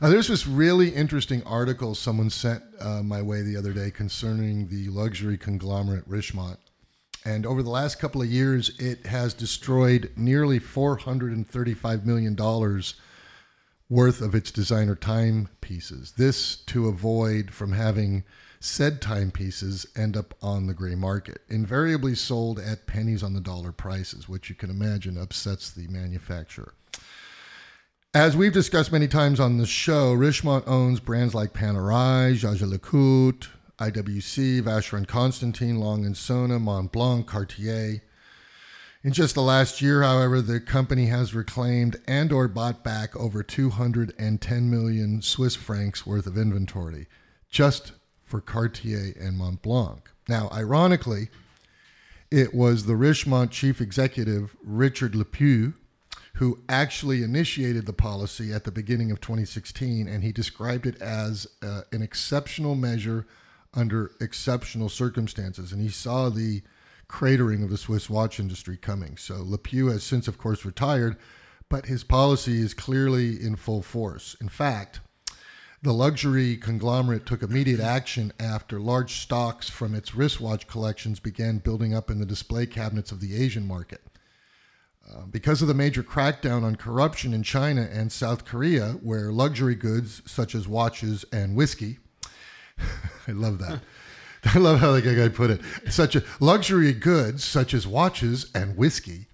[0.00, 4.68] Uh, there's this really interesting article someone sent uh, my way the other day concerning
[4.68, 6.58] the luxury conglomerate Richemont.
[7.24, 12.36] And over the last couple of years, it has destroyed nearly $435 million
[13.90, 16.12] worth of its designer timepieces.
[16.12, 18.22] This to avoid from having
[18.60, 23.72] said timepieces end up on the gray market, invariably sold at pennies on the dollar
[23.72, 26.74] prices, which you can imagine upsets the manufacturer.
[28.14, 34.62] As we've discussed many times on the show, Richemont owns brands like Panerai, Jaeger-LeCoultre, IWC,
[34.62, 38.00] Vacheron Constantin, Lange & Söhne, Mont Blanc, Cartier.
[39.04, 43.42] In just the last year, however, the company has reclaimed and or bought back over
[43.42, 47.08] 210 million Swiss francs worth of inventory
[47.50, 47.92] just
[48.24, 50.00] for Cartier and Montblanc.
[50.26, 51.28] Now, ironically,
[52.30, 55.74] it was the Richemont chief executive, Richard Lepeu,
[56.38, 61.48] who actually initiated the policy at the beginning of 2016, and he described it as
[61.64, 63.26] uh, an exceptional measure
[63.74, 65.72] under exceptional circumstances.
[65.72, 66.62] And he saw the
[67.08, 69.16] cratering of the Swiss watch industry coming.
[69.16, 71.16] So Lepeu has since, of course, retired,
[71.68, 74.36] but his policy is clearly in full force.
[74.40, 75.00] In fact,
[75.82, 81.94] the luxury conglomerate took immediate action after large stocks from its wristwatch collections began building
[81.94, 84.02] up in the display cabinets of the Asian market.
[85.10, 89.74] Uh, because of the major crackdown on corruption in China and South Korea, where luxury
[89.74, 91.98] goods such as watches and whiskey,
[93.26, 93.80] I love that.
[94.44, 95.60] I love how the guy put it.
[95.88, 99.26] Such a luxury goods such as watches and whiskey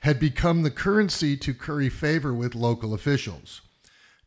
[0.00, 3.60] had become the currency to curry favor with local officials.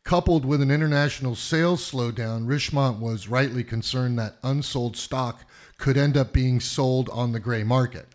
[0.02, 5.44] Coupled with an international sales slowdown, Richemont was rightly concerned that unsold stock
[5.76, 8.06] could end up being sold on the gray market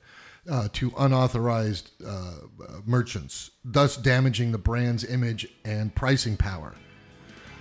[0.49, 2.33] uh, to unauthorized uh,
[2.85, 6.75] merchants, thus damaging the brand's image and pricing power.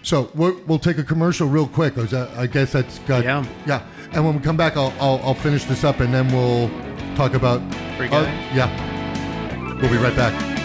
[0.03, 1.99] So we're, we'll take a commercial real quick.
[1.99, 3.45] Or is that, I guess that's got Yeah.
[3.67, 3.87] yeah.
[4.13, 6.69] And when we come back, I'll, I'll I'll finish this up, and then we'll
[7.17, 9.79] talk about uh, yeah.
[9.81, 10.60] We'll be right back.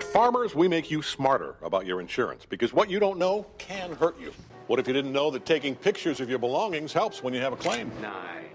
[0.00, 3.92] At Farmers, we make you smarter about your insurance because what you don't know can
[3.92, 4.32] hurt you.
[4.66, 7.52] What if you didn't know that taking pictures of your belongings helps when you have
[7.52, 7.92] a claim?
[8.00, 8.46] Nice.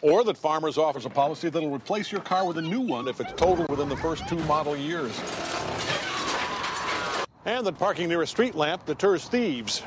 [0.00, 3.20] Or that Farmers offers a policy that'll replace your car with a new one if
[3.20, 5.10] it's totaled within the first two model years.
[7.44, 9.82] And that parking near a street lamp deters thieves.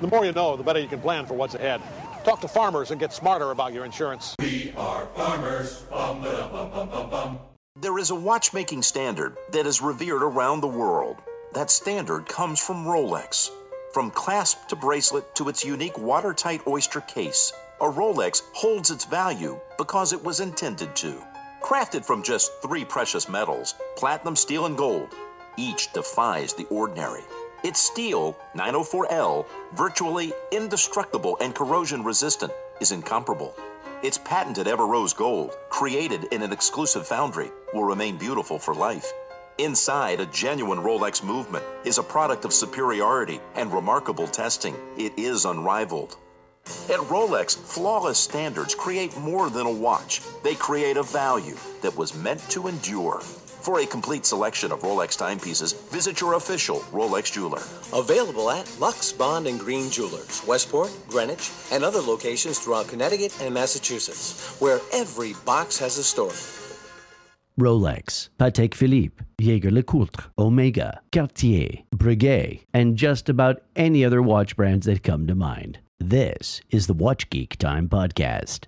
[0.00, 1.80] The more you know, the better you can plan for what's ahead.
[2.24, 4.34] Talk to farmers and get smarter about your insurance.
[7.76, 11.18] There is a watchmaking standard that is revered around the world.
[11.54, 13.48] That standard comes from Rolex.
[13.94, 19.58] From clasp to bracelet to its unique watertight oyster case, a Rolex holds its value
[19.78, 21.22] because it was intended to.
[21.62, 25.14] Crafted from just three precious metals platinum, steel, and gold,
[25.56, 27.22] each defies the ordinary.
[27.62, 33.54] Its steel, 904L, virtually indestructible and corrosion resistant, is incomparable.
[34.02, 39.12] Its patented Everose Gold, created in an exclusive foundry, will remain beautiful for life.
[39.58, 44.74] Inside, a genuine Rolex movement is a product of superiority and remarkable testing.
[44.96, 46.16] It is unrivaled.
[46.88, 50.22] At Rolex, flawless standards create more than a watch.
[50.42, 53.20] They create a value that was meant to endure.
[53.60, 57.60] For a complete selection of Rolex timepieces, visit your official Rolex jeweler.
[57.92, 63.52] Available at Lux, Bond, and Green Jewelers, Westport, Greenwich, and other locations throughout Connecticut and
[63.52, 66.36] Massachusetts, where every box has a story.
[67.60, 74.86] Rolex, Patek Philippe, Jaeger LeCoultre, Omega, Cartier, Breguet, and just about any other watch brands
[74.86, 75.80] that come to mind.
[75.98, 78.64] This is the Watch Geek Time Podcast.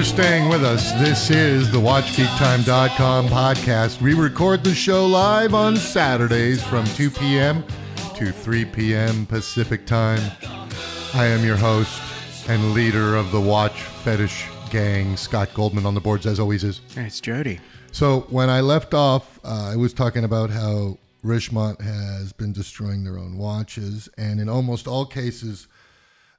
[0.00, 0.92] For staying with us.
[0.92, 4.00] This is the WatchGeekTime.com podcast.
[4.00, 7.62] We record the show live on Saturdays from 2 p.m.
[8.14, 9.26] to 3 p.m.
[9.26, 10.22] Pacific time.
[11.12, 12.00] I am your host
[12.48, 16.80] and leader of the Watch Fetish Gang, Scott Goldman on the boards, as always is.
[16.96, 17.60] It's Jody.
[17.92, 23.04] So when I left off, uh, I was talking about how Richemont has been destroying
[23.04, 25.68] their own watches, and in almost all cases,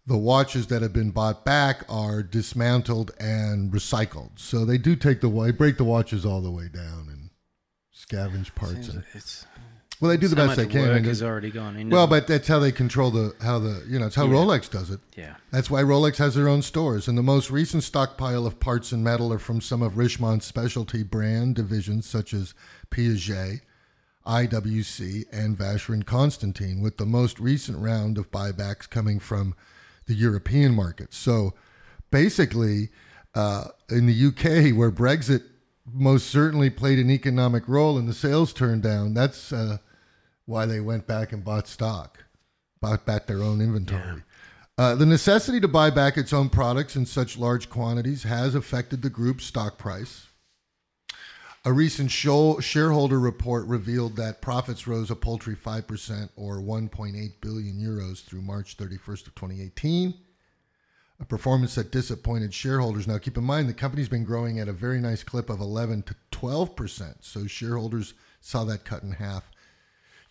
[0.06, 4.32] the watches that have been bought back are dismantled and recycled.
[4.40, 7.30] So they do take the they break the watches all the way down and
[7.96, 8.90] scavenge parts.
[8.90, 9.46] And, It's
[10.00, 10.82] well, they do the best they can.
[10.82, 13.60] Work and has it- already gone into well, but that's how they control the how
[13.60, 14.34] the you know it's how Yeah.
[14.34, 15.00] Rolex does it.
[15.16, 18.92] yeah, That's why Rolex has their own stores, and the most recent stockpile of parts
[18.92, 22.56] and metal are from some of Richemont's specialty brand divisions, such as
[22.90, 23.62] Piaget,
[24.26, 29.54] IWC, and Vacheron Constantin, with the most recent round of buybacks coming from
[30.12, 31.18] the European markets.
[31.18, 31.54] So,
[32.12, 32.90] basically,
[33.34, 35.44] uh, in the UK, where Brexit
[35.92, 39.78] most certainly played an economic role and the sales turned down, that's uh,
[40.46, 42.26] why they went back and bought stock,
[42.82, 44.24] bought back their own inventory.
[44.78, 49.02] Uh, the necessity to buy back its own products in such large quantities has affected
[49.02, 50.28] the group's stock price.
[51.64, 58.24] A recent shareholder report revealed that profits rose a paltry 5% or 1.8 billion euros
[58.24, 60.16] through March 31st of 2018.
[61.20, 63.08] A performance that disappointed shareholders.
[63.08, 66.02] Now, keep in mind, the company's been growing at a very nice clip of 11
[66.04, 69.52] to 12%, so shareholders saw that cut in half.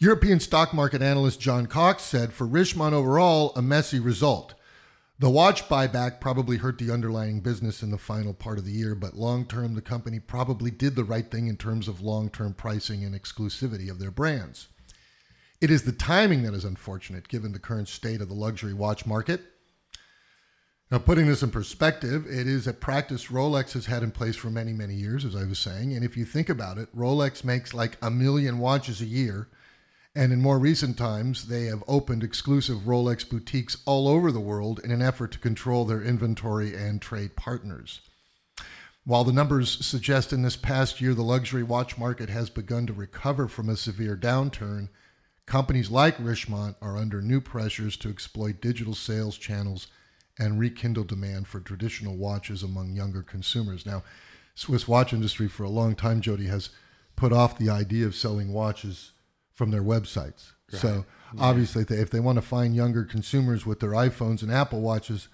[0.00, 4.54] European stock market analyst John Cox said for Richemont overall, a messy result.
[5.20, 8.94] The watch buyback probably hurt the underlying business in the final part of the year,
[8.94, 12.54] but long term, the company probably did the right thing in terms of long term
[12.54, 14.68] pricing and exclusivity of their brands.
[15.60, 19.04] It is the timing that is unfortunate given the current state of the luxury watch
[19.04, 19.42] market.
[20.90, 24.48] Now, putting this in perspective, it is a practice Rolex has had in place for
[24.48, 25.92] many, many years, as I was saying.
[25.92, 29.48] And if you think about it, Rolex makes like a million watches a year.
[30.14, 34.80] And in more recent times, they have opened exclusive Rolex boutiques all over the world
[34.82, 38.00] in an effort to control their inventory and trade partners.
[39.04, 42.92] While the numbers suggest in this past year the luxury watch market has begun to
[42.92, 44.88] recover from a severe downturn,
[45.46, 49.86] companies like Richemont are under new pressures to exploit digital sales channels
[50.38, 53.86] and rekindle demand for traditional watches among younger consumers.
[53.86, 54.02] Now,
[54.54, 56.70] Swiss watch industry for a long time, Jody, has
[57.16, 59.12] put off the idea of selling watches
[59.60, 60.52] from their websites.
[60.78, 61.04] So
[61.38, 64.80] obviously, if they, if they want to find younger consumers with their iPhones and Apple
[64.80, 65.28] watches,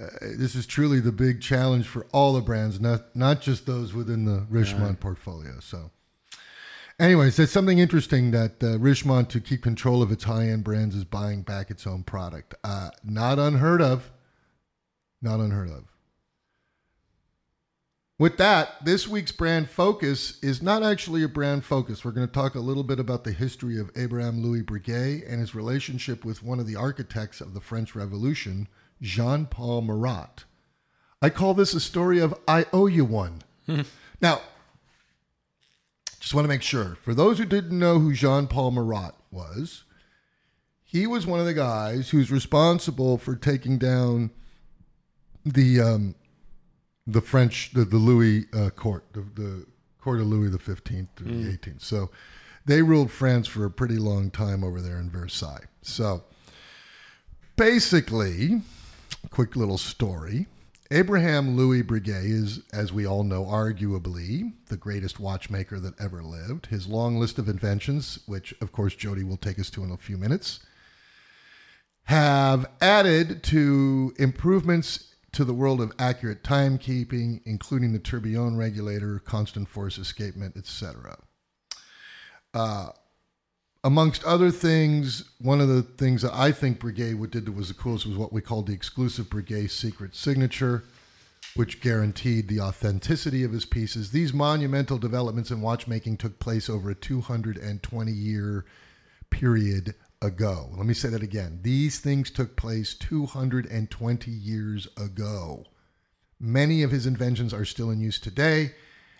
[0.00, 0.06] uh,
[0.38, 4.24] this is truly the big challenge for all the brands, not not just those within
[4.24, 5.58] the Richemont portfolio.
[5.58, 5.90] So,
[7.00, 11.04] Anyways, it's something interesting that uh, Richemont, to keep control of its high-end brands, is
[11.04, 12.54] buying back its own product.
[12.62, 14.12] Uh, not unheard of.
[15.20, 15.84] Not unheard of.
[18.20, 22.04] With that, this week's brand focus is not actually a brand focus.
[22.04, 25.40] We're going to talk a little bit about the history of Abraham Louis Breguet and
[25.40, 28.68] his relationship with one of the architects of the French Revolution,
[29.00, 30.44] Jean Paul Marat.
[31.22, 33.40] I call this a story of I owe you one.
[34.20, 34.42] now,
[36.20, 36.98] just want to make sure.
[37.02, 39.84] For those who didn't know who Jean Paul Marat was,
[40.84, 44.30] he was one of the guys who's responsible for taking down
[45.42, 46.14] the um,
[47.12, 49.66] the French, the, the Louis uh, court, the, the
[50.00, 51.82] court of Louis the Fifteenth to the Eighteenth.
[51.82, 52.10] So
[52.64, 55.64] they ruled France for a pretty long time over there in Versailles.
[55.82, 56.22] So
[57.56, 58.62] basically,
[59.30, 60.46] quick little story.
[60.92, 66.66] Abraham Louis Breguet is, as we all know, arguably the greatest watchmaker that ever lived.
[66.66, 69.96] His long list of inventions, which of course Jody will take us to in a
[69.96, 70.60] few minutes,
[72.04, 79.68] have added to improvements to the world of accurate timekeeping, including the tourbillon regulator, constant
[79.68, 81.18] force escapement, etc.
[82.52, 82.88] Uh,
[83.84, 87.74] amongst other things, one of the things that I think would did that was the
[87.74, 90.84] coolest was what we called the exclusive Breguet secret signature,
[91.54, 94.10] which guaranteed the authenticity of his pieces.
[94.10, 98.64] These monumental developments in watchmaking took place over a 220 year
[99.30, 100.70] period ago.
[100.76, 101.60] Let me say that again.
[101.62, 105.64] These things took place 220 years ago.
[106.38, 108.74] Many of his inventions are still in use today,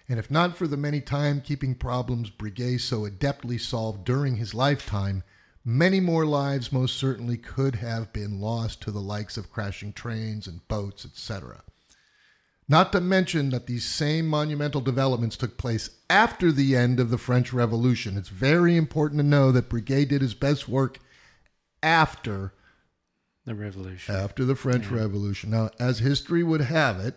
[0.08, 5.22] and if not for the many timekeeping problems Breguet so adeptly solved during his lifetime,
[5.64, 10.46] many more lives most certainly could have been lost to the likes of crashing trains
[10.46, 11.62] and boats, etc.
[12.70, 17.18] Not to mention that these same monumental developments took place after the end of the
[17.18, 18.16] French Revolution.
[18.16, 21.00] It's very important to know that Breguet did his best work
[21.82, 22.52] after
[23.44, 24.14] The revolution.
[24.14, 25.50] after the French Revolution.
[25.50, 27.16] Now, as history would have it,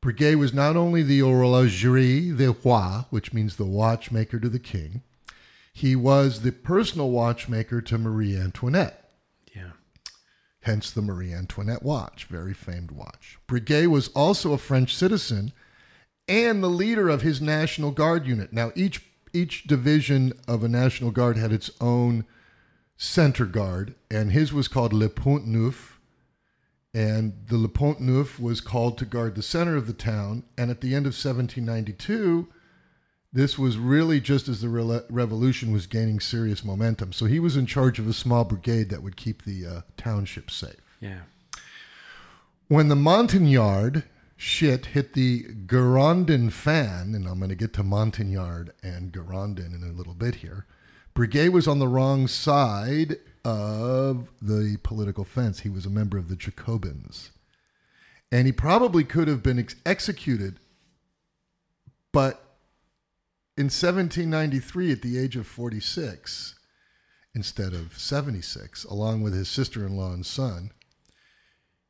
[0.00, 5.02] Breguet was not only the horlogerie des rois, which means the watchmaker to the king,
[5.72, 8.99] he was the personal watchmaker to Marie Antoinette.
[10.62, 13.38] Hence the Marie Antoinette watch, very famed watch.
[13.48, 15.52] Breguet was also a French citizen
[16.28, 18.52] and the leader of his National Guard unit.
[18.52, 22.24] Now, each each division of a National Guard had its own
[22.96, 25.98] center guard, and his was called Le Pont Neuf.
[26.92, 30.42] And the Le Pont Neuf was called to guard the center of the town.
[30.58, 32.48] And at the end of 1792,
[33.32, 37.12] this was really just as the rela- revolution was gaining serious momentum.
[37.12, 40.50] So he was in charge of a small brigade that would keep the uh, township
[40.50, 40.96] safe.
[41.00, 41.20] Yeah.
[42.68, 44.04] When the Montagnard
[44.36, 49.88] shit hit the Girondin fan, and I'm going to get to Montagnard and Girondin in
[49.88, 50.66] a little bit here,
[51.14, 55.60] Breguet was on the wrong side of the political fence.
[55.60, 57.30] He was a member of the Jacobins.
[58.32, 60.60] And he probably could have been ex- executed,
[62.12, 62.49] but
[63.60, 66.54] in 1793, at the age of 46,
[67.34, 70.70] instead of 76, along with his sister in law and son,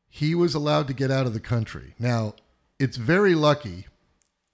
[0.08, 1.94] he was allowed to get out of the country.
[1.96, 2.34] Now,
[2.80, 3.86] it's very lucky,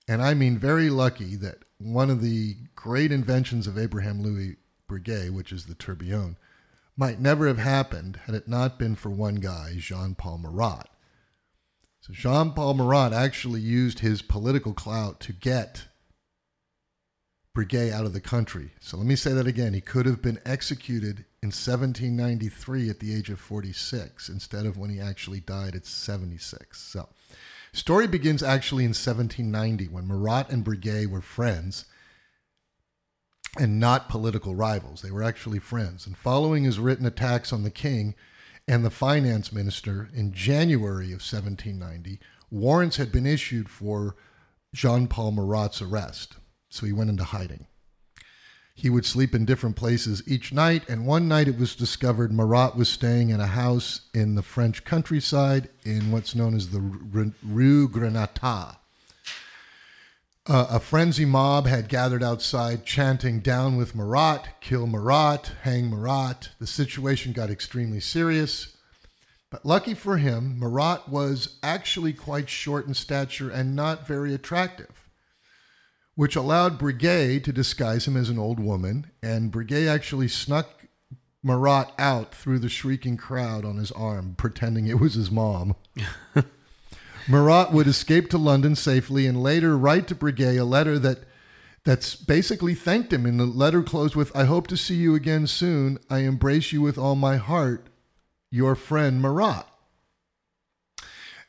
[0.07, 5.31] and I mean very lucky, that one of the great inventions of Abraham Louis Breguet,
[5.31, 6.37] which is the tourbillon,
[6.99, 10.85] might never have happened had it not been for one guy, Jean Paul Marat.
[12.03, 15.87] So Jean Paul Marat actually used his political clout to get
[17.57, 18.73] Breguet out of the country.
[18.81, 19.73] So let me say that again.
[19.73, 24.91] He could have been executed in 1793 at the age of 46 instead of when
[24.91, 26.79] he actually died at 76.
[26.79, 27.09] So,
[27.73, 31.87] story begins actually in 1790 when Marat and Breguet were friends
[33.59, 35.01] and not political rivals.
[35.01, 36.07] They were actually friends.
[36.07, 38.15] And following his written attacks on the king
[38.69, 44.15] and the finance minister in January of 1790, warrants had been issued for
[44.75, 46.37] Jean Paul Marat's arrest.
[46.69, 47.67] So he went into hiding.
[48.75, 52.77] He would sleep in different places each night, and one night it was discovered Marat
[52.77, 57.89] was staying in a house in the French countryside in what's known as the Rue
[57.89, 58.77] Grenata.
[60.49, 66.51] Uh, a frenzy mob had gathered outside chanting, Down with Marat, kill Marat, hang Marat.
[66.61, 68.77] The situation got extremely serious.
[69.51, 75.06] But lucky for him, Marat was actually quite short in stature and not very attractive,
[76.17, 79.11] which allowed Breguet to disguise him as an old woman.
[79.23, 80.87] And Breguet actually snuck
[81.43, 85.77] Marat out through the shrieking crowd on his arm, pretending it was his mom.
[87.29, 91.21] Marat would escape to London safely and later write to Breguet a letter that
[91.85, 93.27] that's basically thanked him.
[93.27, 95.99] And the letter closed with, I hope to see you again soon.
[96.11, 97.87] I embrace you with all my heart.
[98.51, 99.65] Your friend Marat.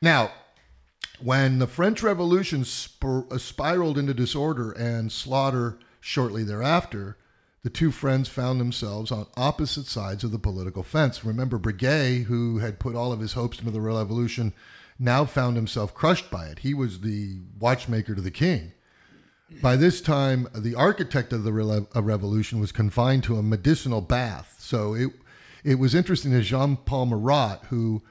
[0.01, 0.31] Now,
[1.19, 7.17] when the French Revolution uh, spiraled into disorder and slaughter shortly thereafter,
[7.63, 11.25] the two friends found themselves on opposite sides of the political fence.
[11.25, 14.53] Remember, Breguet, who had put all of his hopes into the revolution,
[14.99, 16.59] now found himself crushed by it.
[16.59, 18.71] He was the watchmaker to the king.
[19.61, 24.01] By this time, the architect of the rele- uh, revolution was confined to a medicinal
[24.01, 24.57] bath.
[24.59, 25.11] So it
[25.63, 28.01] it was interesting that Jean Paul Marat, who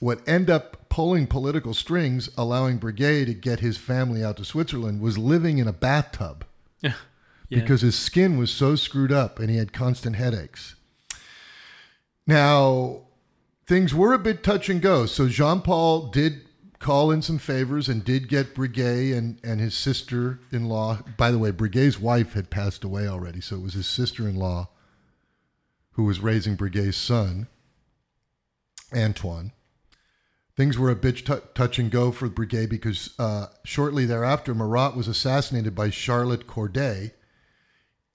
[0.00, 5.00] would end up pulling political strings, allowing Breguet to get his family out to Switzerland,
[5.00, 6.44] was living in a bathtub
[6.82, 6.96] Yeah.
[7.48, 10.74] because his skin was so screwed up and he had constant headaches.
[12.26, 13.04] Now,
[13.66, 15.06] things were a bit touch and go.
[15.06, 16.42] So Jean Paul did
[16.78, 20.98] call in some favors and did get Breguet and, and his sister in law.
[21.16, 24.36] By the way, Breguet's wife had passed away already, so it was his sister in
[24.36, 24.68] law
[25.92, 27.46] who was raising Breguet's son,
[28.94, 29.52] Antoine.
[30.56, 34.94] Things were a bit t- touch and go for Breguet because uh, shortly thereafter, Marat
[34.94, 37.12] was assassinated by Charlotte Corday,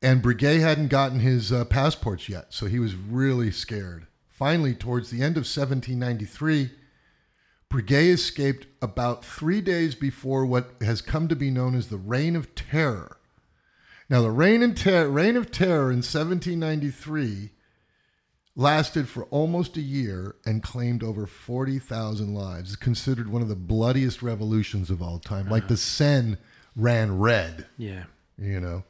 [0.02, 4.06] and Breguet hadn't gotten his uh, passports yet, so he was really scared.
[4.30, 6.70] Finally, towards the end of 1793,
[7.72, 12.36] Breguet escaped about three days before what has come to be known as the Reign
[12.36, 13.18] of Terror.
[14.10, 17.50] Now, the Reign, in ter- Reign of Terror in 1793
[18.60, 22.74] lasted for almost a year and claimed over 40,000 lives.
[22.74, 25.48] It's considered one of the bloodiest revolutions of all time.
[25.48, 26.38] Like the Seine
[26.76, 28.06] ran red, Yeah.
[28.38, 28.84] you know.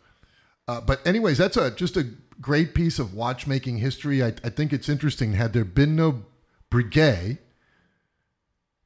[0.70, 2.04] Uh, but anyways, that's a just a
[2.40, 4.24] great piece of watchmaking history.
[4.24, 5.34] I, I think it's interesting.
[5.34, 6.24] Had there been no
[6.72, 7.38] Breguet,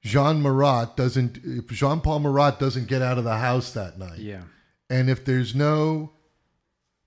[0.04, 1.40] Jean Marat doesn't.
[1.44, 4.42] If Jean Paul Marat doesn't get out of the house that night, Yeah.
[4.90, 6.12] and if there's no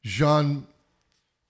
[0.02, 0.66] Jean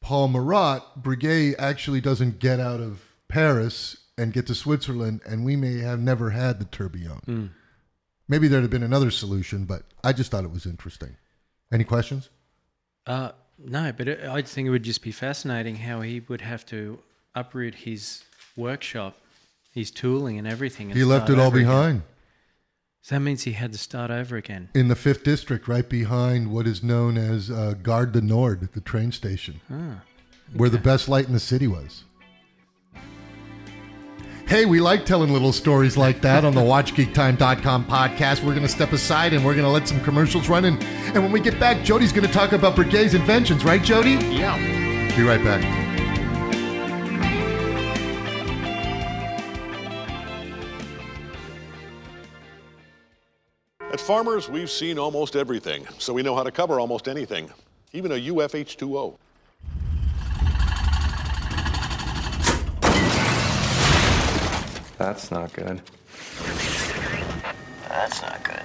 [0.05, 5.57] Paul Marat, Breguet actually doesn't get out of Paris and get to Switzerland, and we
[5.57, 7.51] may have never had the tourbillon.
[8.29, 11.17] Maybe there'd have been another solution, but I just thought it was interesting.
[11.73, 12.29] Any questions?
[13.07, 16.67] Uh, no, but it, I think it would just be fascinating how he would have
[16.67, 16.99] to
[17.35, 18.25] uproot his
[18.57, 19.17] workshop,
[19.73, 20.89] his tooling, and everything.
[20.91, 21.61] And He left it all again.
[21.61, 22.03] behind
[23.05, 24.71] So that means he had to start over again.
[24.73, 28.81] in the fifth district, right behind what is known as uh, Gare du Nord, the
[28.81, 29.61] train station,
[30.57, 32.05] where the best light in the city was.
[34.47, 38.43] Hey, we like telling little stories like that on the WatchGeekTime.com podcast.
[38.43, 40.65] We're going to step aside and we're going to let some commercials run.
[40.65, 44.13] And, and when we get back, Jody's going to talk about Breguet's inventions, right, Jody?
[44.13, 44.57] Yeah.
[45.15, 45.84] Be right back.
[53.95, 57.49] At Farmers, we've seen almost everything, so we know how to cover almost anything,
[57.93, 59.17] even a UFH2O.
[64.99, 65.81] That's not good.
[67.89, 68.63] That's not good.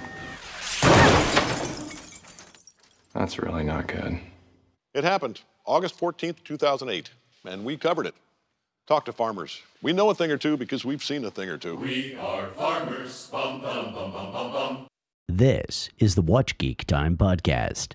[3.14, 4.18] That's really not good.
[4.94, 7.08] It happened August 14th, 2008,
[7.44, 8.16] and we covered it.
[8.88, 9.62] Talk to farmers.
[9.80, 11.76] We know a thing or two because we've seen a thing or two.
[15.32, 17.92] This is the Watch Geek Time Podcast.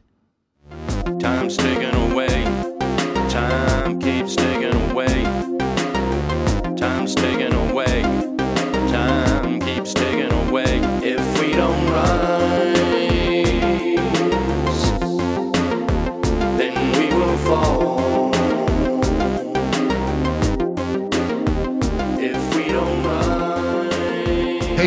[1.20, 2.46] Time's ticking away.
[3.30, 5.55] Time keeps ticking away.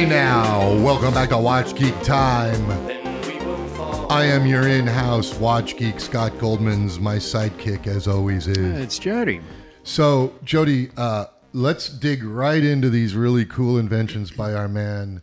[0.09, 2.66] Now, welcome back to Watch Geek Time.
[2.86, 4.11] then we will fall.
[4.11, 8.56] I am your in house Watch Geek, Scott Goldman's my sidekick, as always, is.
[8.80, 9.42] It's Jody.
[9.82, 15.20] So, Jody, uh, let's dig right into these really cool inventions by our man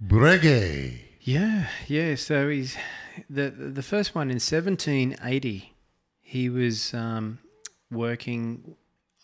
[0.00, 1.00] Breguet.
[1.20, 2.14] Yeah, yeah.
[2.14, 2.76] So he's
[3.28, 5.74] the the first one in 1780.
[6.20, 7.40] He was um,
[7.90, 8.76] working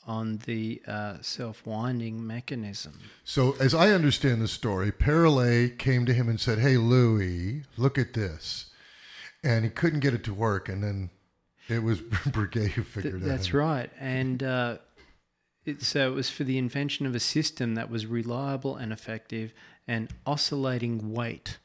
[0.09, 2.99] on the uh, self winding mechanism.
[3.23, 7.99] So, as I understand the story, Perrelet came to him and said, Hey, Louis, look
[7.99, 8.67] at this.
[9.45, 10.69] And he couldn't get it to work.
[10.69, 11.11] And then
[11.69, 13.29] it was Breguet who Th- figured it out.
[13.29, 14.79] that's right, and uh,
[15.67, 19.53] it, so it was for the invention of a system that was reliable and effective
[19.87, 21.59] and oscillating weight.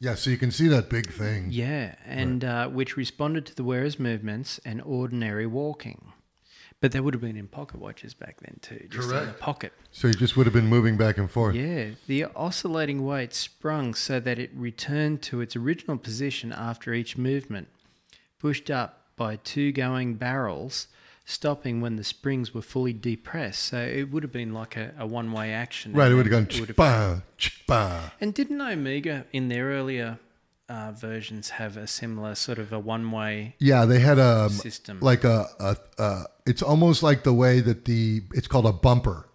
[0.00, 1.48] Yeah, so you can see that big thing.
[1.50, 6.12] Yeah, and uh, which responded to the wearer's movements and ordinary walking.
[6.80, 9.72] But they would have been in pocket watches back then too, just in the pocket.
[9.90, 11.56] So you just would have been moving back and forth.
[11.56, 17.16] Yeah, the oscillating weight sprung so that it returned to its original position after each
[17.16, 17.68] movement.
[18.38, 20.86] pushed up by two going barrels,
[21.24, 23.62] stopping when the springs were fully depressed.
[23.64, 25.92] So it would have been like a, a one way action.
[25.92, 28.12] Right, it would have gone it would have- chpa, chpa.
[28.20, 30.20] And didn't Omega in their earlier
[30.68, 33.56] uh, versions have a similar sort of a one way?
[33.58, 35.00] Yeah, they had a System.
[35.00, 39.28] like a, a, a it's almost like the way that the it's called a bumper.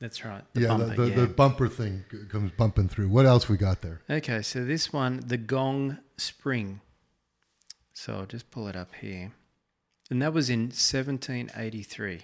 [0.00, 0.42] That's right.
[0.54, 1.16] The yeah, bumper, the, the, yeah.
[1.16, 3.08] the bumper thing comes bumping through.
[3.08, 4.02] What else we got there?
[4.10, 6.80] Okay, so this one, the Gong Spring.
[7.92, 9.32] So I'll just pull it up here.
[10.10, 12.22] And that was in 1783.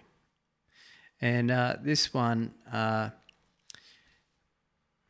[1.21, 3.11] And uh, this one, uh,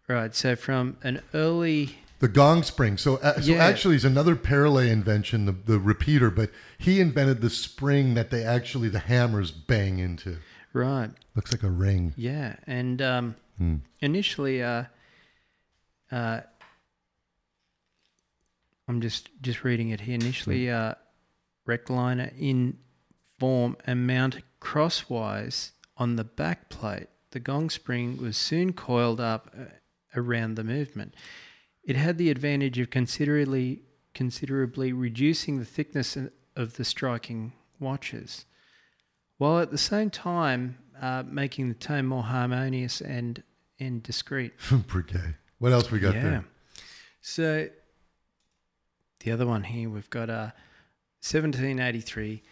[0.07, 1.99] right, so from an early.
[2.21, 2.97] The gong spring.
[2.99, 3.65] So, uh, so Yeah.
[3.65, 8.43] actually, it's another Perle invention, the, the repeater, but he invented the spring that they
[8.43, 10.39] actually the hammers bang into.
[10.73, 11.11] Right.
[11.37, 12.15] Looks like a ring.
[12.17, 13.77] Yeah, and um, Hmm.
[14.01, 14.85] initially, uh,
[16.11, 16.41] uh,
[18.87, 20.15] I'm just just reading it here.
[20.15, 20.95] Initially, uh,
[21.67, 22.79] rectilinear in
[23.39, 27.09] form and mount crosswise on the back plate.
[27.31, 29.65] The gong spring was soon coiled up uh,
[30.17, 31.15] around the movement.
[31.89, 33.81] It had the advantage of considerably
[34.15, 36.17] considerably reducing the thickness
[36.55, 38.45] of the striking watches
[39.39, 43.43] while at the same time uh, making the tone more harmonious and
[43.81, 44.53] and discreet.
[44.59, 45.37] Breguet.
[45.61, 46.31] What else we got there?
[46.31, 46.83] Yeah.
[47.23, 47.69] So
[49.21, 50.53] the other one here we've got uh,
[51.23, 52.43] 1783,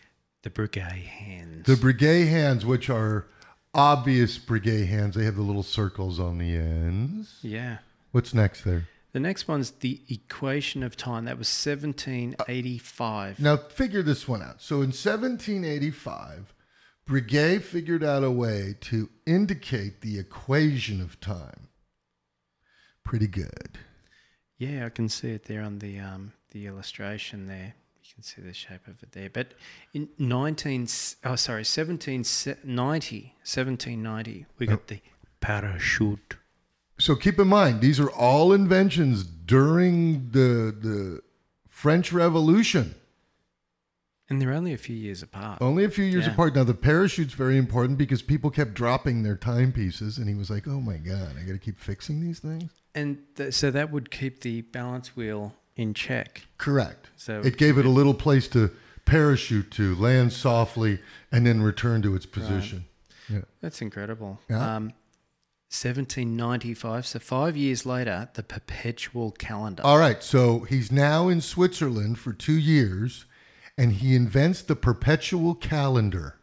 [0.43, 1.66] the Breguet hands.
[1.66, 3.26] The Breguet hands, which are
[3.74, 7.39] obvious Breguet hands, they have the little circles on the ends.
[7.43, 7.78] yeah.
[8.12, 8.89] What's next there?
[9.16, 11.24] The next one's the equation of time.
[11.24, 13.40] That was 1785.
[13.40, 14.60] Now, figure this one out.
[14.60, 16.52] So, in 1785,
[17.08, 21.68] Breguet figured out a way to indicate the equation of time.
[23.04, 23.78] Pretty good.
[24.58, 27.74] Yeah, I can see it there on the um, the illustration there.
[28.02, 29.30] You can see the shape of it there.
[29.30, 29.54] But
[29.94, 30.82] in 19
[31.24, 35.00] oh sorry, 1790, 1790, we got the
[35.40, 36.36] parachute.
[37.07, 41.20] So, keep in mind, these are all inventions during the, the
[41.68, 42.96] French Revolution.
[44.28, 45.62] And they're only a few years apart.
[45.62, 46.32] Only a few years Yeah.
[46.32, 46.57] apart.
[46.57, 50.66] Now, the parachute's very important because people kept dropping their timepieces, and he was like,
[50.66, 52.72] oh my God, I got to keep fixing these things.
[52.92, 56.42] And th- so that would keep the balance wheel in check.
[56.59, 57.11] Correct.
[57.14, 58.72] So it gave it a little place to
[59.04, 60.98] parachute to, land softly,
[61.30, 62.86] and then return to its position.
[63.28, 63.42] Yeah.
[63.61, 64.40] That's incredible.
[64.50, 64.74] Yeah.
[64.74, 64.92] Um,
[65.68, 69.82] 1795, so five years later, the perpetual calendar.
[69.84, 70.22] All right.
[70.22, 73.24] So he's now in Switzerland for two years,
[73.76, 76.38] and he invents the perpetual calendar.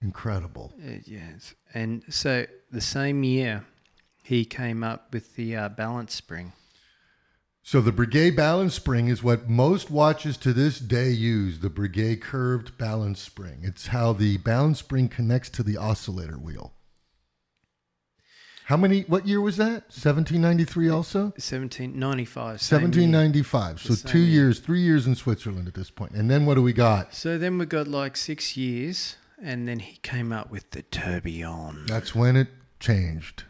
[0.00, 0.72] Incredible.
[0.82, 1.54] Uh, yes.
[1.74, 3.64] And so the same year,
[4.22, 6.52] he came up with the uh, balance spring.
[7.62, 12.22] So the Breguet balance spring is what most watches to this day use, the Breguet
[12.22, 13.60] curved balance spring.
[13.62, 16.75] It's how the balance spring connects to the oscillator wheel.
[18.66, 19.84] How many what year was that?
[19.94, 21.20] 1793 also?
[21.38, 22.60] 1795.
[22.60, 22.86] same year.
[22.88, 23.80] 1795.
[23.80, 24.28] So 2 year.
[24.28, 26.12] years, 3 years in Switzerland at this point.
[26.12, 27.14] And then what do we got?
[27.14, 31.86] So then we got like six years, and then he came up with the tourbillon.
[31.86, 32.48] That's when it
[32.80, 33.44] changed.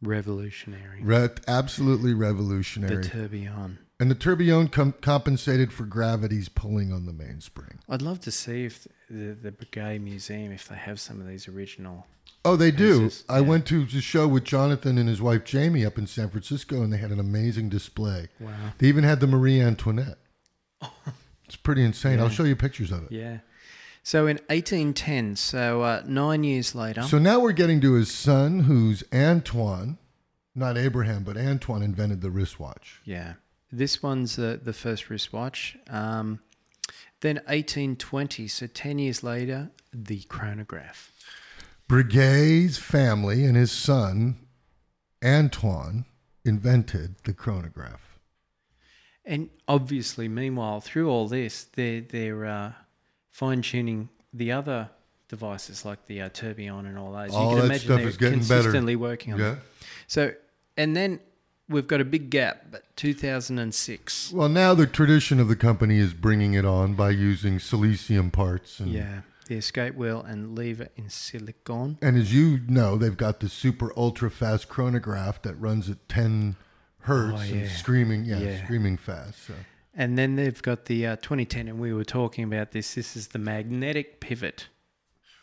[0.00, 1.02] Revolutionary.
[1.02, 2.96] Re- absolutely revolutionary.
[2.96, 3.78] the tourbillon.
[4.00, 7.78] and the tourbillon com- compensated for gravity's pulling on the mainspring.
[7.90, 11.46] I'd love to see if the, the Breguet Museum, if they have some of these
[11.46, 12.06] original.
[12.44, 13.10] Oh, they do.
[13.28, 16.82] I went to the show with Jonathan and his wife Jamie up in San Francisco,
[16.82, 18.28] and they had an amazing display.
[18.38, 18.52] Wow.
[18.78, 20.18] They even had the Marie Antoinette.
[21.46, 22.20] It's pretty insane.
[22.20, 23.12] I'll show you pictures of it.
[23.12, 23.38] Yeah.
[24.02, 27.02] So in 1810, so uh, nine years later.
[27.02, 29.98] So now we're getting to his son, who's Antoine,
[30.54, 33.00] not Abraham, but Antoine invented the wristwatch.
[33.04, 33.34] Yeah.
[33.70, 35.76] This one's uh, the first wristwatch.
[35.88, 36.40] Um,
[37.20, 41.12] then 1820, so 10 years later, the chronograph.
[41.88, 44.36] Breguet's family and his son,
[45.24, 46.04] Antoine,
[46.44, 48.18] invented the chronograph.
[49.24, 52.72] And obviously, meanwhile, through all this, they're, they're uh,
[53.30, 54.90] fine tuning the other
[55.28, 57.30] devices like the uh, tourbillon and all those.
[57.34, 58.54] All you that can imagine stuff they're is getting better.
[58.54, 59.44] consistently working on Yeah.
[59.50, 59.60] them.
[60.06, 60.32] So,
[60.76, 61.20] and then
[61.68, 64.32] we've got a big gap, but 2006.
[64.32, 68.78] Well, now the tradition of the company is bringing it on by using silicium parts.
[68.80, 71.98] And, Yeah, the escape wheel and lever in silicon.
[72.02, 76.56] And as you know, they've got the super ultra fast chronograph that runs at 10
[77.00, 78.64] hertz Oh, and screaming, yeah, Yeah.
[78.64, 79.46] screaming fast.
[79.46, 79.54] So.
[79.94, 82.94] And then they've got the uh, 2010, and we were talking about this.
[82.94, 84.68] This is the magnetic pivot.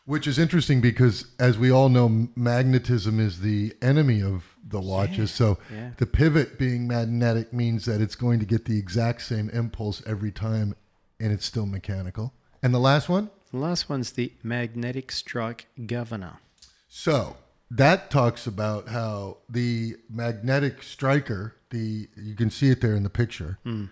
[0.06, 5.32] Which is interesting because, as we all know, magnetism is the enemy of the watches.
[5.32, 5.92] so yeah.
[5.98, 10.32] the pivot being magnetic means that it's going to get the exact same impulse every
[10.32, 10.76] time
[11.20, 12.34] and it's still mechanical.
[12.64, 13.30] And the last one?
[13.52, 16.40] The last one's the Magnetic Strike Governor.
[16.88, 17.38] So
[17.70, 23.10] that talks about how the magnetic striker, the you can see it there in the
[23.10, 23.60] picture.
[23.64, 23.86] Hmm.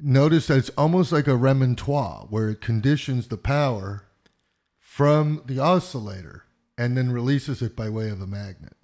[0.00, 4.04] Notice that it's almost like a remontoire where it conditions the power
[4.78, 6.44] from the oscillator
[6.76, 8.76] and then releases it by way of a magnet.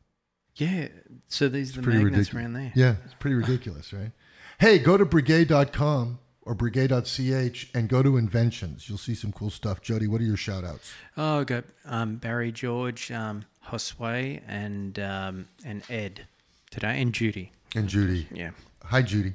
[0.57, 0.89] Yeah.
[1.29, 2.35] So these are the magnets ridiculous.
[2.35, 2.73] around there.
[2.75, 4.13] Yeah, it's pretty ridiculous, right?
[4.59, 8.89] Hey, go to breguet.com or breguet.ch and go to inventions.
[8.89, 9.81] You'll see some cool stuff.
[9.81, 10.93] Jody, what are your shout outs?
[11.17, 16.27] Oh, I got um, Barry George, um, Josue, and um, and Ed
[16.71, 17.53] today, and Judy.
[17.75, 18.29] And Judy.
[18.33, 18.51] Yeah.
[18.85, 19.35] Hi, Judy.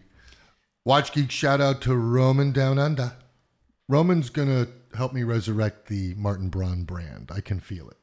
[0.86, 3.14] Watch Geek shout out to Roman Down Under.
[3.88, 7.32] Roman's going to help me resurrect the Martin Braun brand.
[7.34, 7.98] I can feel it.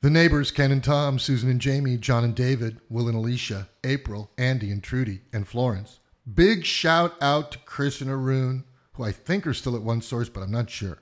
[0.00, 4.30] The neighbors, Ken and Tom, Susan and Jamie, John and David, Will and Alicia, April,
[4.38, 6.00] Andy and Trudy, and Florence.
[6.34, 10.28] Big shout out to Chris and Arun, who I think are still at one source,
[10.28, 10.98] but I'm not sure.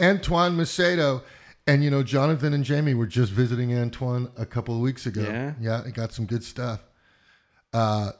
[0.00, 1.22] Antoine Macedo.
[1.66, 5.20] And, you know, Jonathan and Jamie were just visiting Antoine a couple of weeks ago.
[5.20, 5.52] Yeah?
[5.60, 6.80] Yeah, he got some good stuff.
[7.74, 8.12] Uh,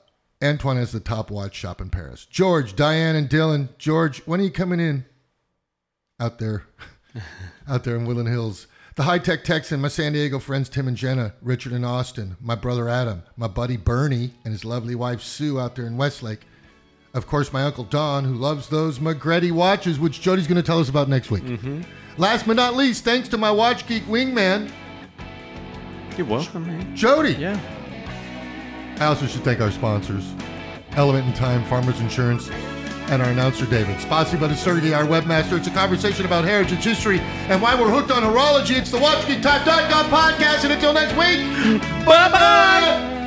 [0.44, 2.26] Antoine has the top watch shop in Paris.
[2.26, 3.70] George, Diane, and Dylan.
[3.78, 5.06] George, when are you coming in?
[6.20, 6.64] Out there,
[7.68, 8.66] out there in Woodland Hills.
[8.98, 12.56] The high tech Texan, my San Diego friends Tim and Jenna, Richard and Austin, my
[12.56, 16.40] brother Adam, my buddy Bernie, and his lovely wife Sue out there in Westlake.
[17.14, 20.80] Of course, my uncle Don, who loves those Magretti watches, which Jody's going to tell
[20.80, 21.44] us about next week.
[21.44, 21.82] Mm-hmm.
[22.16, 24.68] Last but not least, thanks to my Watch Geek wingman,
[26.16, 26.96] You're welcome, man.
[26.96, 27.34] Jody.
[27.34, 27.60] Yeah.
[28.98, 30.28] I also should thank our sponsors,
[30.96, 32.50] Element in Time, Farmers Insurance,
[33.10, 33.96] and our announcer, David.
[33.96, 35.56] Spasiba to Sergey, our webmaster.
[35.56, 38.76] It's a conversation about heritage, history, and why we're hooked on horology.
[38.76, 41.40] It's the WatchGeekTime.com podcast, and until next week,
[42.04, 43.17] bye-bye!